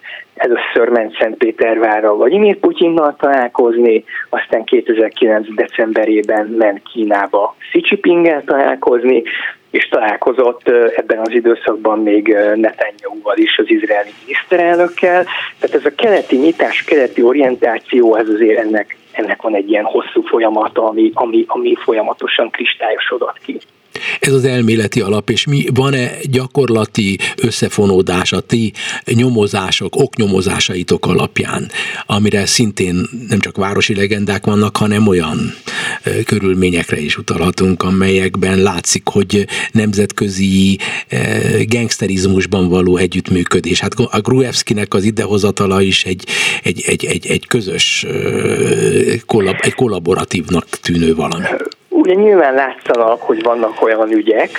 [0.43, 5.55] először ment Szentpétervárra Vladimir Putyinnal találkozni, aztán 2009.
[5.55, 9.23] decemberében ment Kínába Xi Jinpinggel találkozni,
[9.71, 15.25] és találkozott ebben az időszakban még Netanyahu-val is, az izraeli miniszterelnökkel.
[15.61, 20.23] Tehát ez a keleti nyitás, keleti orientáció, ez azért ennek, ennek van egy ilyen hosszú
[20.23, 23.59] folyamata, ami, ami, ami folyamatosan kristályosodott ki.
[24.21, 28.73] Ez az elméleti alap, és mi van-e gyakorlati összefonódás a ti
[29.05, 31.71] nyomozások, oknyomozásaitok alapján,
[32.07, 35.55] amire szintén nem csak városi legendák vannak, hanem olyan
[36.25, 40.79] körülményekre is utalhatunk, amelyekben látszik, hogy nemzetközi
[41.67, 43.81] gangsterizmusban való együttműködés.
[43.81, 46.25] Hát a Gruevskinek az idehozatala is egy,
[46.62, 48.07] egy, egy, egy, egy közös,
[49.61, 51.45] egy kollaboratívnak tűnő valami.
[51.95, 54.51] Ugye nyilván látszanak, hogy vannak olyan ügyek,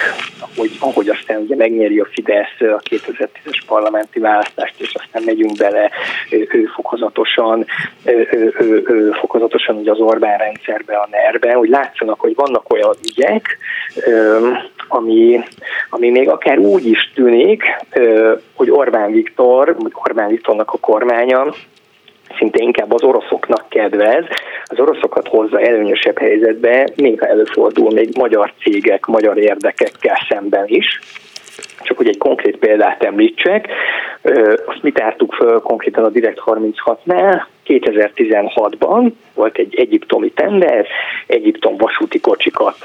[0.57, 5.89] hogy ahogy aztán ugye megnyeri a Fidesz a 2010-es parlamenti választást, és aztán megyünk bele
[6.29, 7.65] ő, ő fokozatosan,
[8.05, 8.27] ő,
[8.59, 13.57] ő, ő, fokozatosan ugye az Orbán rendszerbe, a ner hogy látszanak, hogy vannak olyan ügyek,
[14.87, 15.39] ami,
[15.89, 17.63] ami még akár úgy is tűnik,
[18.55, 21.53] hogy Orbán Viktor, vagy Orbán Viktornak a kormánya
[22.37, 24.25] szinte inkább az oroszoknak kedvez,
[24.73, 30.99] az oroszokat hozza előnyösebb helyzetbe, néha előfordul még magyar cégek, magyar érdekekkel szemben is.
[31.81, 33.67] Csak hogy egy konkrét példát említsek,
[34.65, 40.87] azt mi tártuk föl konkrétan a Direkt 36-nál, 2016-ban volt egy egyiptomi tender,
[41.27, 42.77] Egyiptom vasúti kocsikat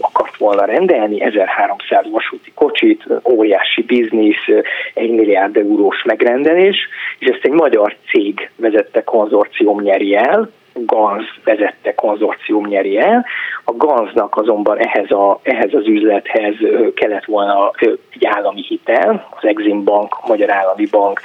[0.00, 4.46] akart volna rendelni, 1300 vasúti kocsit, óriási biznisz,
[4.94, 6.76] 1 milliárd eurós megrendelés,
[7.18, 10.50] és ezt egy magyar cég vezette konzorcium nyeri el,
[10.84, 13.24] GANZ vezette konzorcium nyeri el.
[13.64, 16.54] A GANZ-nak azonban ehhez, a, ehhez az üzlethez
[16.94, 17.70] kellett volna
[18.10, 21.20] egy állami hitel, az Exim Bank, a Magyar Állami Bank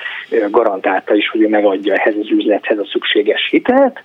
[0.49, 4.03] garantálta is, hogy ő megadja ehhez az üzlethez a szükséges hitelt,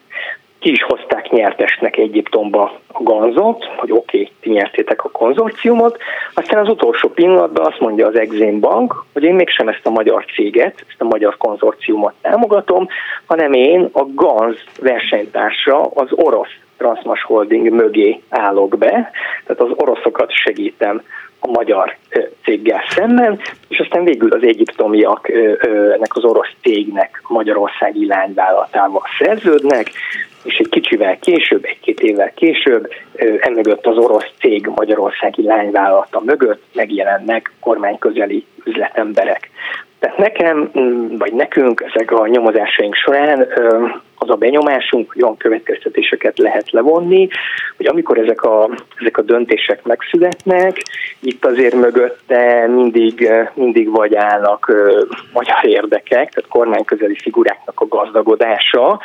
[0.58, 5.98] ki is hozták nyertesnek Egyiptomba a ganzot, hogy oké, okay, ti nyertétek a konzorciumot,
[6.34, 10.24] aztán az utolsó pillanatban azt mondja az Exim Bank, hogy én mégsem ezt a magyar
[10.34, 12.88] céget, ezt a magyar konzorciumot támogatom,
[13.26, 19.10] hanem én a ganz versenytársa, az orosz Transmas Holding mögé állok be,
[19.46, 21.02] tehát az oroszokat segítem
[21.40, 21.96] a magyar
[22.44, 25.28] céggel szemben, és aztán végül az egyiptomiak
[25.94, 29.90] ennek az orosz cégnek magyarországi lányvállalatával szerződnek,
[30.46, 32.92] és egy kicsivel később, egy-két évvel később,
[33.40, 39.50] emögött az orosz cég magyarországi lányvállalata mögött megjelennek kormányközeli üzletemberek.
[39.98, 43.46] Tehát nekem, mm, vagy nekünk ezek a nyomozásaink során
[44.18, 47.28] az a benyomásunk, hogy olyan következtetéseket lehet levonni,
[47.76, 50.82] hogy amikor ezek a, ezek a döntések megszületnek,
[51.20, 54.72] itt azért mögötte mindig, mindig vagy állnak
[55.32, 59.00] magyar érdekek, tehát kormányközeli figuráknak a gazdagodása,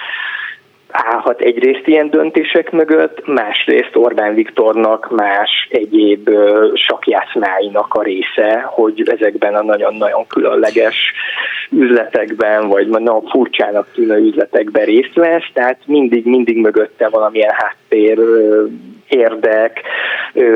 [0.91, 6.29] állhat egyrészt ilyen döntések mögött, másrészt Orbán Viktornak más egyéb
[6.73, 10.95] sakjátszmáinak a része, hogy ezekben a nagyon-nagyon különleges
[11.69, 18.19] üzletekben, vagy nagyon furcsának tűnő üzletekben részt vesz, tehát mindig, mindig mögötte valamilyen háttér
[19.07, 19.81] érdek,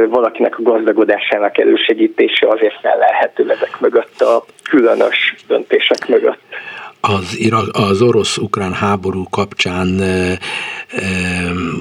[0.10, 6.42] valakinek a gazdagodásának elősegítése azért felelhető ezek mögött a különös döntések mögött
[7.08, 7.38] az,
[7.72, 9.88] az orosz-ukrán háború kapcsán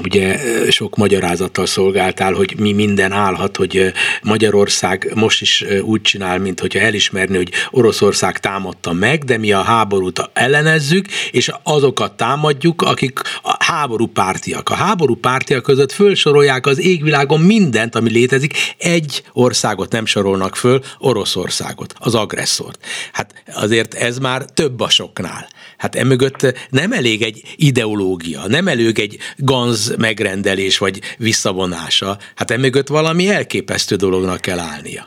[0.03, 0.39] ugye
[0.71, 6.79] sok magyarázattal szolgáltál, hogy mi minden állhat, hogy Magyarország most is úgy csinál, mint hogyha
[6.79, 13.65] elismerni, hogy Oroszország támadta meg, de mi a háborút ellenezzük, és azokat támadjuk, akik a
[13.65, 14.69] háború pártiak.
[14.69, 20.81] A háború pártiak között fölsorolják az égvilágon mindent, ami létezik, egy országot nem sorolnak föl,
[20.99, 22.87] Oroszországot, az agresszort.
[23.13, 25.47] Hát azért ez már több a sok soknál.
[25.79, 32.89] Hát emögött nem elég egy ideológia, nem elég egy ganz megrendelés vagy visszavonása, hát emögött
[32.89, 35.03] valami elképesztő dolognak kell állnia.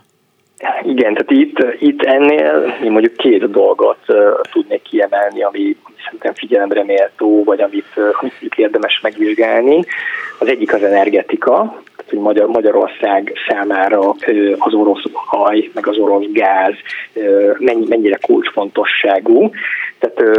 [0.83, 3.99] Igen, tehát itt, itt ennél én mondjuk két dolgot
[4.51, 9.83] tudnék kiemelni, ami szerintem figyelemre méltó, vagy amit, uh, érdemes megvizsgálni.
[10.39, 13.99] Az egyik az energetika, hogy Magyar, Magyarország számára
[14.57, 16.73] az orosz haj, meg az orosz gáz
[17.59, 19.49] mennyire kulcsfontosságú.
[19.99, 20.37] Tehát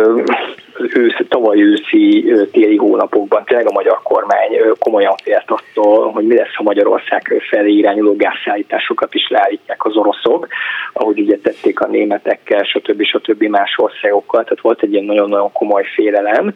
[0.94, 6.54] ősz, tavaly őszi téli hónapokban tényleg a magyar kormány komolyan félt attól, hogy mi lesz,
[6.54, 10.48] ha Magyarország felé irányuló gázszállításokat is leállítják az oroszok,
[10.92, 13.02] ahogy ugye tették a németekkel, stb.
[13.02, 13.42] stb.
[13.42, 14.42] más országokkal.
[14.42, 16.54] Tehát volt egy ilyen nagyon-nagyon komoly félelem,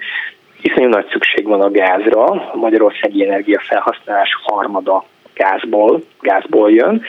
[0.62, 7.02] iszonyú nagy szükség van a gázra, a magyarországi energiafelhasználás harmada gázból, gázból jön.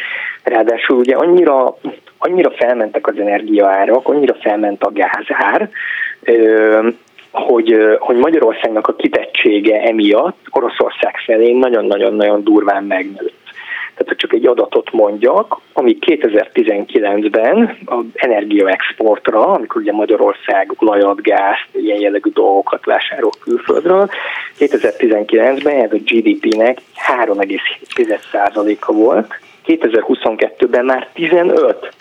[0.44, 1.78] Ráadásul ugye annyira,
[2.18, 5.70] annyira felmentek az energiaárak, annyira felment a gázár,
[7.32, 13.43] hogy, hogy Magyarországnak a kitettsége emiatt Oroszország felé nagyon-nagyon-nagyon durván megnőtt.
[13.96, 22.00] Tehát csak egy adatot mondjak, ami 2019-ben az energiaexportra, amikor ugye Magyarország olajat, gázt, ilyen
[22.00, 24.10] jellegű dolgokat vásárol külföldről,
[24.60, 26.78] 2019-ben ez a GDP-nek
[27.26, 31.94] 3,7%-a volt, 2022-ben már 15.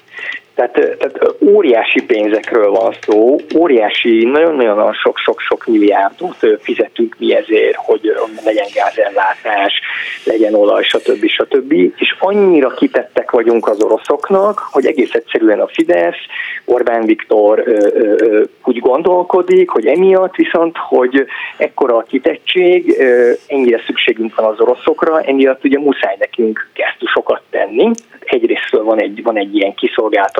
[0.55, 8.13] Tehát, tehát óriási pénzekről van szó, óriási, nagyon-nagyon sok-sok-sok milliárdot fizetünk mi ezért, hogy
[8.45, 9.81] legyen gázellátás,
[10.25, 11.27] legyen olaj, stb.
[11.27, 11.73] stb.
[11.73, 16.21] És annyira kitettek vagyunk az oroszoknak, hogy egész egyszerűen a Fidesz,
[16.65, 21.27] Orbán Viktor ö, ö, úgy gondolkodik, hogy emiatt viszont, hogy
[21.57, 27.91] ekkora a kitettség, ö, ennyire szükségünk van az oroszokra, emiatt ugye muszáj nekünk gesztusokat tenni.
[28.21, 29.75] Egyrésztről van egy, van egy ilyen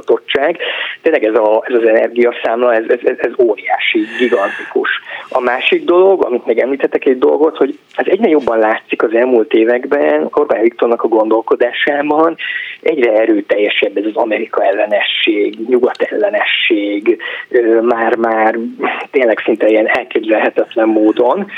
[0.03, 0.59] kiszolgáltatottság,
[1.03, 4.91] tényleg ez, a, ez az energiaszámla, ez, ez, ez óriási, gigantikus.
[5.29, 9.53] A másik dolog, amit még említettek egy dolgot, hogy ez egyre jobban látszik az elmúlt
[9.53, 12.37] években, Orbán Viktornak a gondolkodásában,
[12.81, 17.23] egyre erőteljesebb ez az Amerika ellenesség, nyugat ellenesség,
[17.83, 18.59] már-már
[19.11, 21.51] tényleg szinte ilyen elképzelhetetlen módon.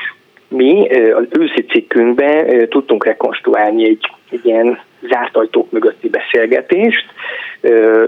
[0.48, 4.78] Mi az őszi cikkünkben tudtunk rekonstruálni egy, egy ilyen
[5.08, 7.04] zárt ajtók mögötti beszélgetést.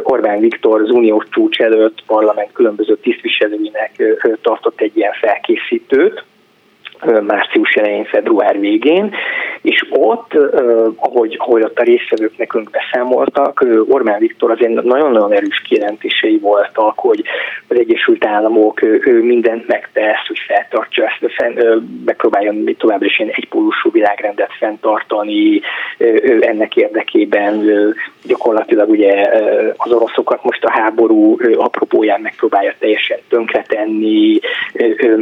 [0.03, 4.03] Orbán Viktor az uniós csúcs előtt parlament különböző tisztviselőinek
[4.43, 6.25] tartott egy ilyen felkészítőt,
[7.27, 9.15] március elején, február végén,
[9.63, 10.35] és ott,
[10.97, 17.23] ahogy, ahogy ott a részvevők nekünk beszámoltak, Orbán Viktor azért nagyon-nagyon erős kijelentései voltak, hogy
[17.69, 23.91] az Egyesült Államok ő mindent megtesz, hogy feltartsa ezt, fenn, megpróbáljon továbbra is ilyen egypólusú
[23.91, 25.61] világrendet fenntartani,
[26.41, 27.65] ennek érdekében
[28.27, 29.31] gyakorlatilag ugye
[29.77, 34.39] az oroszokat most a háború apropóján megpróbálja teljesen tönkretenni,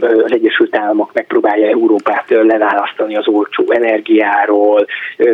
[0.00, 4.86] az Egyesült Államok megpróbálja Európát leválasztani az olcsó energiáról,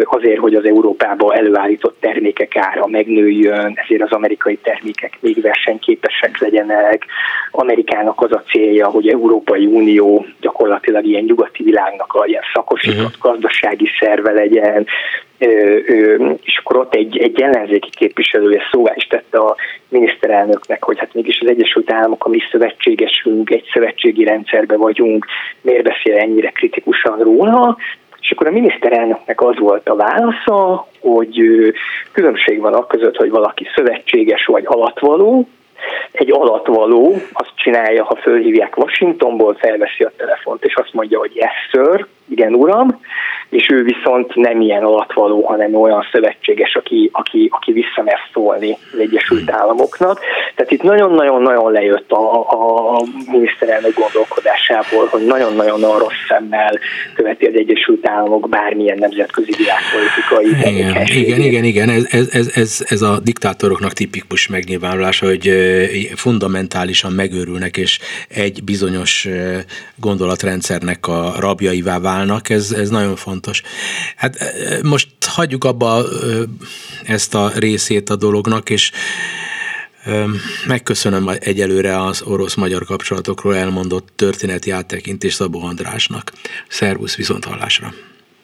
[0.03, 7.05] azért, hogy az Európába előállított termékek ára megnőjön, ezért az amerikai termékek még versenyképesek legyenek.
[7.51, 13.33] Amerikának az a célja, hogy Európai Unió gyakorlatilag ilyen nyugati világnak a ilyen szakosított uh-huh.
[13.33, 14.87] gazdasági szerve legyen,
[16.43, 19.57] és akkor ott egy, egy ellenzéki képviselője szóvá is tette a
[19.88, 25.26] miniszterelnöknek, hogy hát mégis az Egyesült Államok a mi szövetségesünk, egy szövetségi rendszerbe vagyunk,
[25.61, 27.76] miért beszél ennyire kritikusan róla,
[28.20, 31.41] és akkor a miniszterelnöknek az volt a válasza, hogy
[32.12, 35.49] különbség van a között, hogy valaki szövetséges vagy alatvaló,
[36.12, 41.68] egy alatvaló azt csinálja, ha fölhívják Washingtonból, felveszi a telefont, és azt mondja, hogy yes,
[41.70, 43.01] sir, igen, uram,
[43.51, 48.99] és ő viszont nem ilyen alatvaló, hanem olyan szövetséges, aki, aki, aki visszamer szólni az
[48.99, 50.20] Egyesült Államoknak.
[50.55, 56.78] Tehát itt nagyon-nagyon-nagyon lejött a, a miniszterelnök gondolkodásából, hogy nagyon-nagyon rossz szemmel
[57.14, 62.87] követi az Egyesült Államok bármilyen nemzetközi világpolitikai igen, igen, igen, igen, ez, ez, ez, ez,
[62.89, 65.51] ez a diktátoroknak tipikus megnyilvánulása, hogy
[66.14, 69.28] fundamentálisan megőrülnek, és egy bizonyos
[69.97, 73.62] gondolatrendszernek a rabjaivá válnak, ez, ez nagyon fontos.
[74.16, 74.53] Hát
[74.83, 76.05] most hagyjuk abba
[77.05, 78.91] ezt a részét a dolognak, és
[80.66, 86.33] Megköszönöm egyelőre az orosz-magyar kapcsolatokról elmondott történeti áttekintést Szabó Andrásnak.
[86.68, 87.93] Szervusz, viszont hallásra!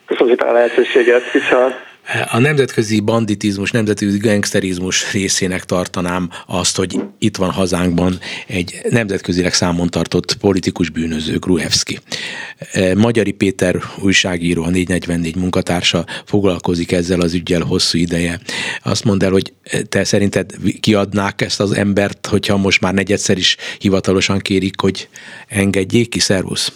[0.05, 1.86] Köszönöm a lehetőséget, viszont
[2.31, 9.87] a nemzetközi banditizmus, nemzetközi gangsterizmus részének tartanám azt, hogy itt van hazánkban egy nemzetközileg számon
[9.87, 11.99] tartott politikus bűnöző, Gruevski.
[12.71, 18.39] E, Magyari Péter újságíró, a 444 munkatársa foglalkozik ezzel az ügyel hosszú ideje.
[18.83, 19.53] Azt mondd el, hogy
[19.89, 25.07] te szerinted kiadnák ezt az embert, hogyha most már negyedszer is hivatalosan kérik, hogy
[25.47, 26.73] engedjék ki, szervusz?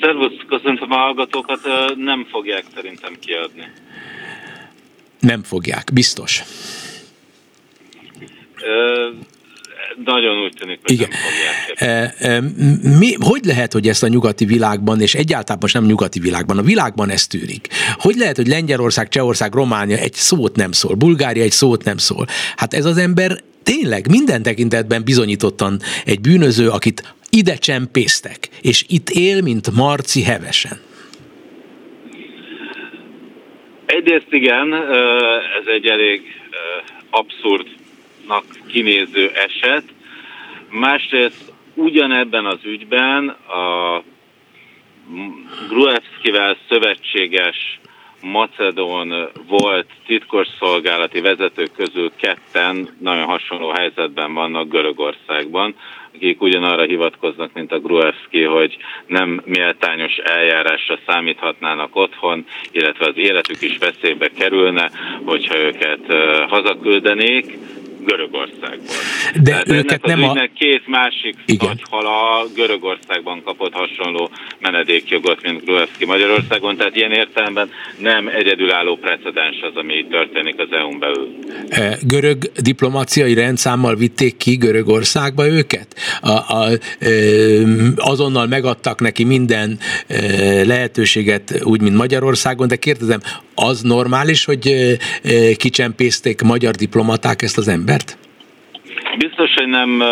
[0.00, 1.60] Szervusz, köszöntöm a hallgatókat,
[1.96, 3.64] nem fogják szerintem kiadni.
[5.20, 6.42] Nem fogják, biztos.
[8.62, 9.08] Ö,
[10.04, 11.08] nagyon úgy tűnik, hogy Igen.
[11.08, 12.14] nem fogják.
[12.20, 12.40] E, e,
[12.98, 16.62] mi, hogy lehet, hogy ezt a nyugati világban, és egyáltalán most nem nyugati világban, a
[16.62, 17.68] világban ez tűnik?
[17.98, 22.26] Hogy lehet, hogy Lengyelország, Csehország, Románia egy szót nem szól, Bulgária egy szót nem szól?
[22.56, 29.10] Hát ez az ember tényleg minden tekintetben bizonyítottan egy bűnöző, akit ide csempésztek, és itt
[29.10, 30.80] él, mint Marci hevesen.
[34.00, 34.74] Egyrészt igen,
[35.60, 36.40] ez egy elég
[37.10, 39.84] abszurdnak kinéző eset.
[40.70, 44.02] Másrészt ugyanebben az ügyben a
[45.68, 47.80] Gruevskivel szövetséges
[48.20, 55.74] Macedón volt titkosszolgálati vezetők közül ketten nagyon hasonló helyzetben vannak Görögországban,
[56.14, 63.62] akik ugyanarra hivatkoznak, mint a Gruevski, hogy nem méltányos eljárásra számíthatnának otthon, illetve az életük
[63.62, 64.90] is veszélybe kerülne,
[65.24, 66.00] hogyha őket
[66.48, 67.58] hazaküldenék.
[68.06, 68.96] Görögországból.
[69.34, 70.34] De Tehát őket nem a...
[70.54, 71.68] két másik Igen.
[71.68, 74.30] nagy hala Görögországban kapott hasonló
[74.60, 80.68] menedékjogot, mint Gruevski Magyarországon, tehát ilyen értelemben nem egyedülálló precedens az, ami itt történik az
[80.70, 81.28] EU-n belül.
[81.68, 85.86] E, görög diplomáciai rendszámmal vitték ki Görögországba őket?
[86.20, 87.08] A, a, e,
[87.96, 90.16] azonnal megadtak neki minden e,
[90.64, 93.20] lehetőséget, úgy, mint Magyarországon, de kérdezem,
[93.54, 94.96] az normális, hogy
[95.56, 97.89] kicsempészték magyar diplomaták ezt az embert?
[99.18, 100.02] Biztos, hogy nem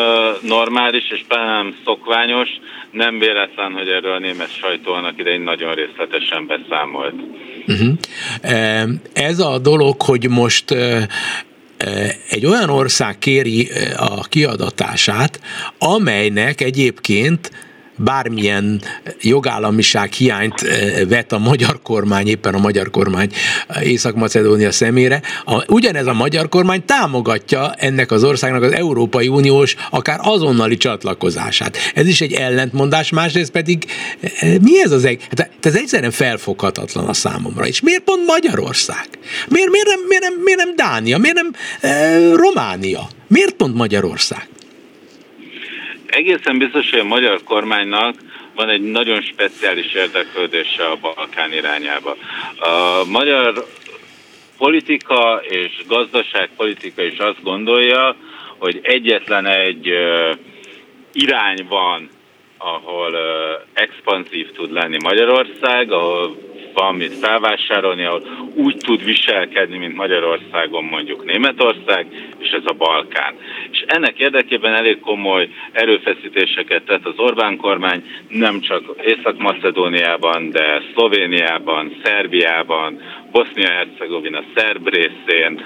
[0.43, 2.49] normális, és nem szokványos.
[2.91, 7.15] Nem véletlen, hogy erről a német sajtó annak idején nagyon részletesen beszámolt.
[7.67, 7.95] Uh-huh.
[9.13, 10.75] Ez a dolog, hogy most
[12.29, 15.41] egy olyan ország kéri a kiadatását,
[15.79, 17.51] amelynek egyébként
[17.99, 18.81] bármilyen
[19.21, 23.31] jogállamiság hiányt eh, vet a magyar kormány, éppen a magyar kormány
[23.83, 25.23] Észak-Macedónia szemére.
[25.45, 31.77] A, ugyanez a magyar kormány támogatja ennek az országnak az Európai Uniós, akár azonnali csatlakozását.
[31.95, 33.85] Ez is egy ellentmondás, másrészt pedig
[34.21, 35.27] eh, mi ez az egy?
[35.37, 37.67] Hát ez egyszerűen felfoghatatlan a számomra.
[37.67, 39.09] És miért pont Magyarország?
[39.49, 41.19] Miért, miért, nem, miért, nem, miért nem Dánia?
[41.19, 43.09] Miért nem e, Románia?
[43.27, 44.49] Miért pont Magyarország?
[46.09, 48.15] Egészen biztos, hogy a magyar kormánynak
[48.55, 52.17] van egy nagyon speciális érdeklődése a Balkán irányába.
[52.59, 53.67] A magyar
[54.59, 58.17] politika és gazdaságpolitika is azt gondolja,
[58.59, 59.93] hogy egyetlen egy
[61.13, 62.09] irány van,
[62.59, 63.17] ahol
[63.73, 66.37] expanzív tud lenni Magyarország, ahol
[66.73, 68.23] van mit felvásárolni, ahol
[68.55, 72.07] úgy tud viselkedni, mint Magyarországon mondjuk Németország,
[72.39, 73.35] és ez a Balkán.
[73.71, 82.01] És ennek érdekében elég komoly erőfeszítéseket tett az Orbán kormány, nem csak Észak-Macedóniában, de Szlovéniában,
[82.03, 83.01] Szerbiában,
[83.33, 85.65] Bosznia-Hercegovina szerb részén,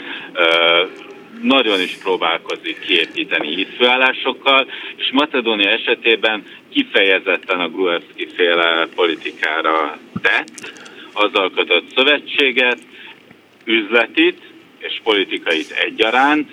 [1.42, 10.72] nagyon is próbálkozik kiépíteni hitfőállásokkal, és Macedónia esetében kifejezetten a Gruevski féle politikára tett,
[11.12, 12.78] azzal kötött szövetséget,
[13.64, 14.40] üzletit
[14.78, 16.48] és politikait egyaránt,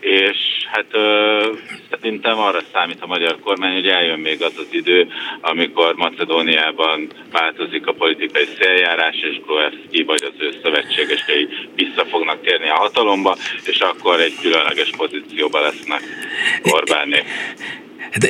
[0.00, 0.36] és
[0.72, 1.52] hát ö,
[1.90, 5.08] szerintem arra számít a magyar kormány, hogy eljön még az az idő,
[5.40, 12.68] amikor Macedóniában változik a politikai széljárás, és Gruevski vagy az ő szövetségesei vissza fognak térni
[12.68, 16.02] a hatalomba, és akkor egy különleges pozícióba lesznek
[16.62, 17.24] Orbánék.
[18.18, 18.28] De,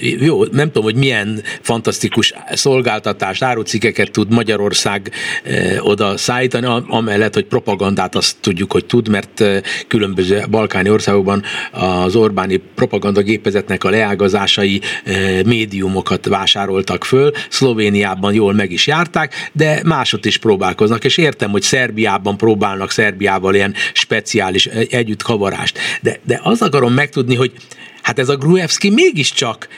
[0.00, 5.12] jó, nem tudom, hogy milyen fantasztikus szolgáltatást, árucikkeket tud Magyarország
[5.44, 11.42] eh, oda szállítani, amellett, hogy propagandát azt tudjuk, hogy tud, mert eh, különböző balkáni országokban
[11.70, 14.80] az Orbáni propagandagépezetnek a leágazásai
[15.44, 21.62] médiumokat vásároltak föl, Szlovéniában jól meg is járták, de másot is próbálkoznak, és értem, hogy
[21.62, 25.78] Szerbiában próbálnak Szerbiával ilyen speciális együttkavarást.
[26.00, 27.52] De, de azt akarom megtudni, hogy
[28.04, 29.68] Hát ez a Gruevski mégiscsak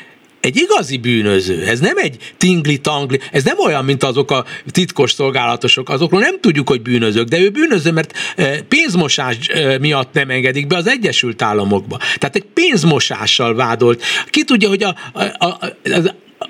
[0.41, 5.89] egy igazi bűnöző, ez nem egy tingli-tangli, ez nem olyan, mint azok a titkos szolgálatosok,
[5.89, 10.66] azokról nem tudjuk, hogy bűnözők, de ő bűnöző, mert eh, pénzmosás eh, miatt nem engedik
[10.66, 11.99] be az Egyesült Államokba.
[12.18, 14.03] Tehát egy pénzmosással vádolt.
[14.31, 15.59] Ki tudja, hogy a, a, a,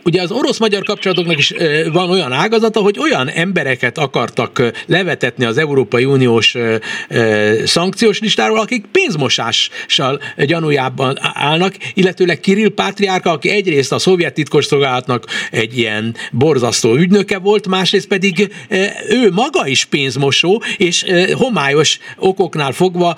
[0.07, 1.55] ugye az orosz-magyar kapcsolatoknak is
[1.93, 6.55] van olyan ágazata, hogy olyan embereket akartak levetetni az Európai Uniós
[7.65, 15.79] szankciós listáról, akik pénzmosással gyanújában állnak, illetőleg Kirill Pátriárka, aki egyrészt a szovjet titkosszolgálatnak egy
[15.79, 18.55] ilyen borzasztó ügynöke volt, másrészt pedig
[19.09, 23.17] ő maga is pénzmosó, és homályos okoknál fogva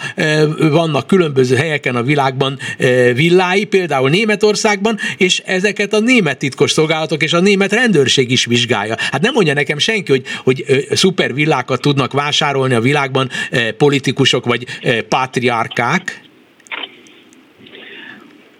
[0.58, 2.58] vannak különböző helyeken a világban
[3.14, 8.94] villái, például Németországban, és ezeket a német titkos szolgálatok és a német rendőrség is vizsgálja.
[8.98, 13.28] Hát nem mondja nekem senki, hogy, hogy szuper villákat tudnak vásárolni a világban
[13.76, 14.64] politikusok vagy
[15.08, 16.20] patriárkák.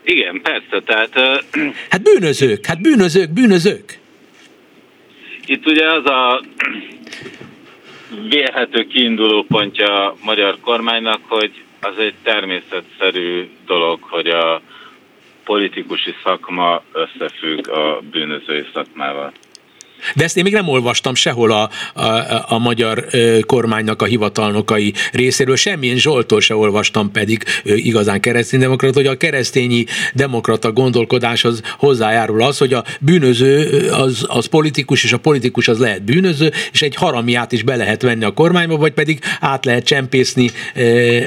[0.04, 1.12] Igen, persze, tehát...
[1.16, 1.74] Uh...
[1.90, 3.98] Hát bűnözők, hát bűnözők, bűnözők.
[5.46, 6.42] Itt ugye az a
[8.28, 14.62] vélhető kiinduló pontja a magyar kormánynak, hogy az egy természetszerű dolog, hogy a
[15.49, 19.32] politikusi szakma összefügg a bűnözői szakmával.
[20.14, 23.05] De ezt én még nem olvastam sehol a, a, a magyar
[23.46, 29.84] kormánynak a hivatalnokai részéről, semmilyen Zsoltól se olvastam pedig igazán kereszténydemokrata, hogy a keresztényi
[30.14, 36.03] demokrata gondolkodáshoz hozzájárul az, hogy a bűnöző az, az politikus, és a politikus az lehet
[36.03, 40.51] bűnöző, és egy haramiát is be lehet venni a kormányba, vagy pedig át lehet csempészni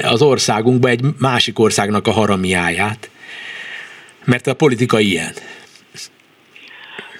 [0.02, 3.10] az országunkba egy másik országnak a haramiáját.
[4.24, 5.32] Mert a politika ilyen.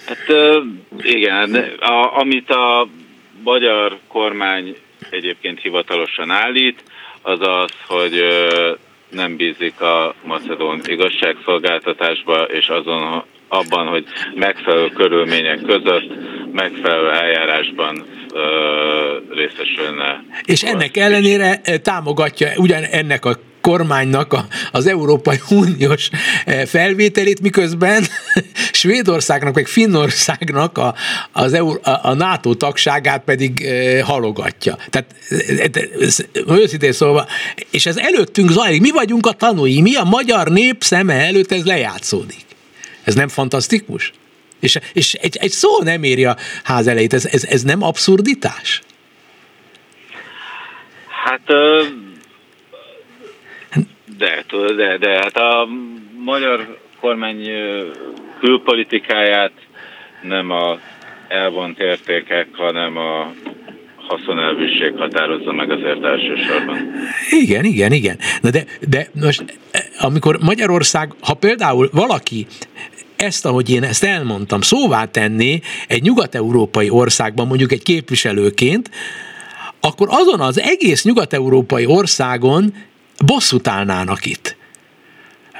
[0.05, 0.25] Hát
[1.01, 2.87] igen, a, amit a
[3.43, 4.75] magyar kormány
[5.09, 6.83] egyébként hivatalosan állít,
[7.21, 8.23] az az, hogy
[9.09, 16.11] nem bízik a macedón igazságszolgáltatásba, és azon abban, hogy megfelelő körülmények között,
[16.51, 18.05] megfelelő eljárásban
[19.29, 20.23] részesülne.
[20.45, 26.09] És ennek ellenére támogatja ugyan ennek a kormánynak a, az Európai Uniós
[26.65, 28.03] felvételét, miközben
[28.81, 30.95] Svédországnak, meg Finnországnak a,
[31.31, 34.77] az EU, a, a NATO tagságát pedig e, halogatja.
[34.89, 35.15] Tehát
[36.47, 37.27] őszintén szólva,
[37.71, 41.65] és ez előttünk zajlik, mi vagyunk a tanúi, mi a magyar nép szeme előtt ez
[41.65, 42.45] lejátszódik.
[43.03, 44.11] Ez nem fantasztikus?
[44.59, 48.81] És, és egy, egy szó nem éri a ház elejét, ez, ez, ez nem abszurditás?
[51.25, 51.41] Hát
[54.17, 54.43] de,
[54.75, 55.67] de, de hát a
[56.23, 57.49] magyar kormány
[58.39, 59.51] külpolitikáját
[60.21, 60.79] nem a
[61.27, 63.33] elvont értékek, hanem a
[63.95, 66.77] haszonelvűség határozza meg azért elsősorban.
[67.29, 68.17] Igen, igen, igen.
[68.41, 69.43] Na de, de most,
[69.99, 72.47] amikor Magyarország, ha például valaki
[73.15, 78.89] ezt, ahogy én ezt elmondtam, szóvá tenni egy nyugat-európai országban, mondjuk egy képviselőként,
[79.79, 82.73] akkor azon az egész nyugat-európai országon
[83.25, 84.55] bosszút állnának itt.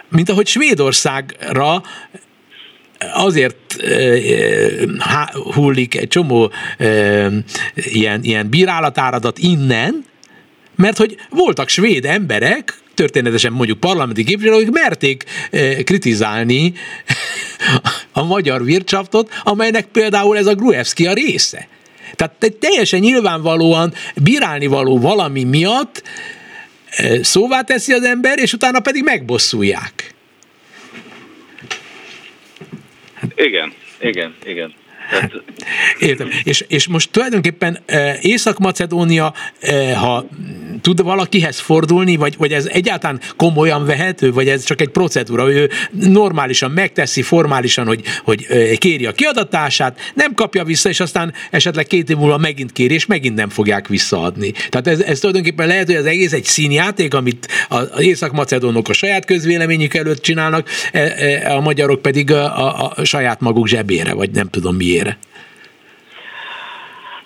[0.10, 1.84] Mint ahogy Svédországra
[3.14, 3.76] azért
[5.54, 6.52] hullik egy csomó
[7.76, 10.06] ilyen, ilyen bírálatáradat innen,
[10.76, 15.24] mert hogy voltak svéd emberek, történetesen mondjuk parlamenti képviselők, merték
[15.84, 16.74] kritizálni
[18.12, 21.68] a magyar Wirtschaftot, amelynek például ez a Gruevski a része.
[22.16, 26.04] Tehát teljesen nyilvánvalóan bírálni való valami miatt
[27.22, 30.14] szóvá teszi az ember, és utána pedig megbosszulják.
[33.36, 34.74] Igen, igen, igen.
[36.00, 36.30] Értem.
[36.44, 37.80] És, és most tulajdonképpen
[38.22, 39.34] Észak-Macedónia,
[39.96, 40.26] ha
[40.82, 45.70] tud valakihez fordulni, vagy, vagy ez egyáltalán komolyan vehető, vagy ez csak egy procedúra, ő
[45.92, 48.48] normálisan megteszi, formálisan, hogy, hogy
[48.78, 53.06] kéri a kiadatását, nem kapja vissza, és aztán esetleg két év múlva megint kéri, és
[53.06, 54.52] megint nem fogják visszaadni.
[54.52, 59.26] Tehát ez, ez tulajdonképpen lehet, hogy az egész egy színjáték, amit az észak-macedónok a saját
[59.26, 64.32] közvéleményük előtt csinálnak, e, e, a magyarok pedig a, a, a saját maguk zsebére, vagy
[64.32, 65.18] nem tudom miére.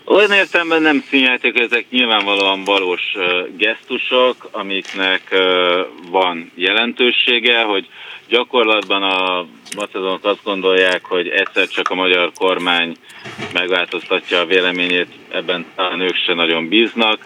[0.06, 3.02] Olyan értelemben nem színjáték, ezek nyilvánvalóan valós
[3.58, 5.36] gesztusok, amiknek
[6.10, 7.88] van jelentősége, hogy
[8.28, 12.96] gyakorlatban a macedonok azt gondolják, hogy egyszer csak a magyar kormány
[13.54, 15.08] megváltoztatja a véleményét,
[15.38, 17.20] ebben talán ők se nagyon bíznak.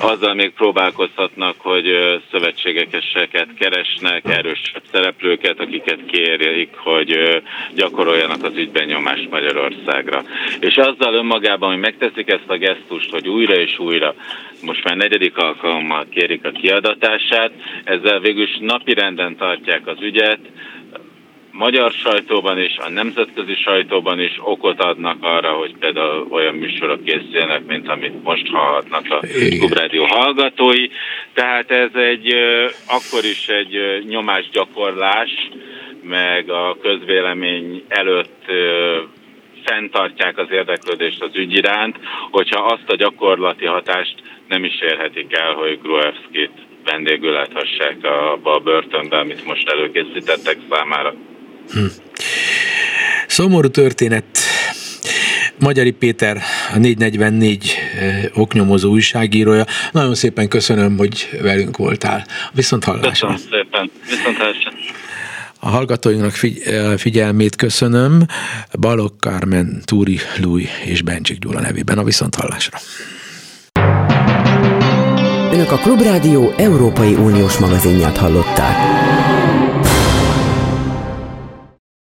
[0.00, 1.86] Azzal még próbálkozhatnak, hogy
[2.30, 7.42] szövetségekeseket keresnek, erősebb szereplőket, akiket kérik, hogy
[7.74, 10.22] gyakoroljanak az ügyben nyomást Magyarországra.
[10.60, 14.14] És azzal önmagában, hogy megteszik ezt a gesztust, hogy újra és újra,
[14.62, 17.52] most már negyedik alkalommal kérik a kiadatását,
[17.84, 20.40] ezzel végül is napirenden tartják az ügyet,
[21.60, 27.66] magyar sajtóban és a nemzetközi sajtóban is okot adnak arra, hogy például olyan műsorok készüljenek,
[27.66, 29.18] mint amit most hallhatnak a
[29.58, 30.86] Klubrádió hallgatói.
[31.32, 32.34] Tehát ez egy
[32.86, 35.30] akkor is egy nyomásgyakorlás,
[36.02, 38.44] meg a közvélemény előtt
[39.64, 41.96] fenntartják az érdeklődést az ügy iránt,
[42.30, 44.14] hogyha azt a gyakorlati hatást
[44.48, 46.52] nem is érhetik el, hogy Gruevskit
[46.84, 51.14] vendégül láthassák abba a börtönbe, amit most előkészítettek számára.
[51.72, 51.84] Hm.
[53.26, 54.24] Szomorú történet.
[55.58, 56.42] Magyari Péter,
[56.74, 59.64] a 444 eh, oknyomozó újságírója.
[59.92, 62.26] Nagyon szépen köszönöm, hogy velünk voltál.
[62.52, 63.10] Viszont hallásra.
[63.10, 63.90] Köszönöm szépen.
[64.08, 64.70] Viszont hallásra.
[65.62, 66.32] A hallgatóinknak
[66.96, 68.26] figyelmét köszönöm.
[68.80, 72.04] Balok Kármen, Túri Lúj és Bencsik Gyula nevében a
[72.36, 72.78] hallásra.
[75.52, 78.76] Önök a Klubrádió Európai Uniós magazinját hallották.